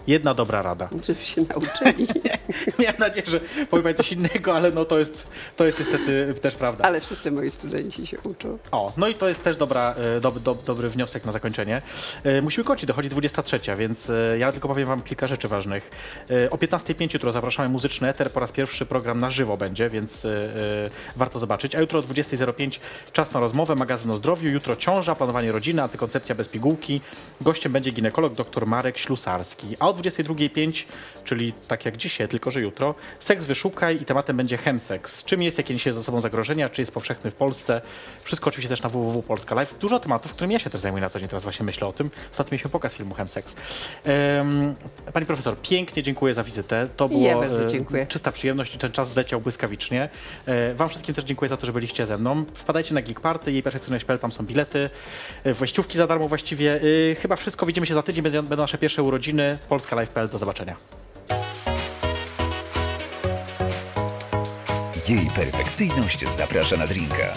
[0.06, 0.88] Jedna dobra rada.
[1.06, 2.06] Żeby się nauczyli.
[2.78, 3.40] Miałem nadzieję, że
[3.70, 5.26] powie pani coś innego, ale no to jest,
[5.56, 6.84] to jest niestety też prawda.
[6.84, 8.58] Ale wszyscy moi studenci się uczą.
[8.72, 11.82] O, no i to jest też dobra, e, dob, dob, dobry wniosek na zakończenie.
[12.24, 15.90] E, Musimy kończyć, dochodzi 23, więc e, ja tylko powiem wam kilka rzeczy ważnych.
[16.30, 20.24] E, O 15.05 jutro zapraszamy Muzyczny Eter, po raz pierwszy program na żywo będzie, więc
[20.24, 21.74] e, e, warto zobaczyć.
[21.74, 22.78] A jutro o 20.05
[23.12, 27.00] czas na rozmowę, magazyn o zdrowiu, jutro ciąża, planowanie rodziny, antykoncepcja bez pigułki.
[27.40, 29.76] Gościem będzie ginekolog dr Marek Ślusarski.
[29.80, 30.84] A 22.05,
[31.24, 35.24] czyli tak jak dzisiaj, tylko że jutro, seks wyszukaj i tematem będzie chemseks.
[35.24, 37.80] Czym jest, jakie niesie ze sobą zagrożenia, czy jest powszechny w Polsce.
[38.24, 39.78] Wszystko oczywiście też na www.polska Live.
[39.78, 42.10] Dużo tematów, którymi ja się też zajmuję na co dzień, teraz właśnie myślę o tym.
[42.32, 43.56] Ostatnio mieliśmy pokaz filmu Chemseks.
[44.04, 44.74] Em,
[45.12, 46.88] pani profesor, pięknie dziękuję za wizytę.
[46.96, 48.06] To było Ja bardzo e, dziękuję.
[48.06, 50.08] czysta przyjemność i ten czas zleciał błyskawicznie.
[50.46, 52.44] E, Wam wszystkim też dziękuję za to, że byliście ze mną.
[52.54, 54.90] Wpadajcie na Geek Party, jej perfekcyjność.pl, tam są bilety,
[55.44, 56.80] e, wejściówki za darmo właściwie.
[57.22, 59.58] Chyba wszystko, widzimy się za tydzień, będą będą nasze pierwsze urodziny.
[59.68, 60.76] Polska Live.pl, do zobaczenia.
[65.08, 67.34] Jej perfekcyjność zaprasza na drinka.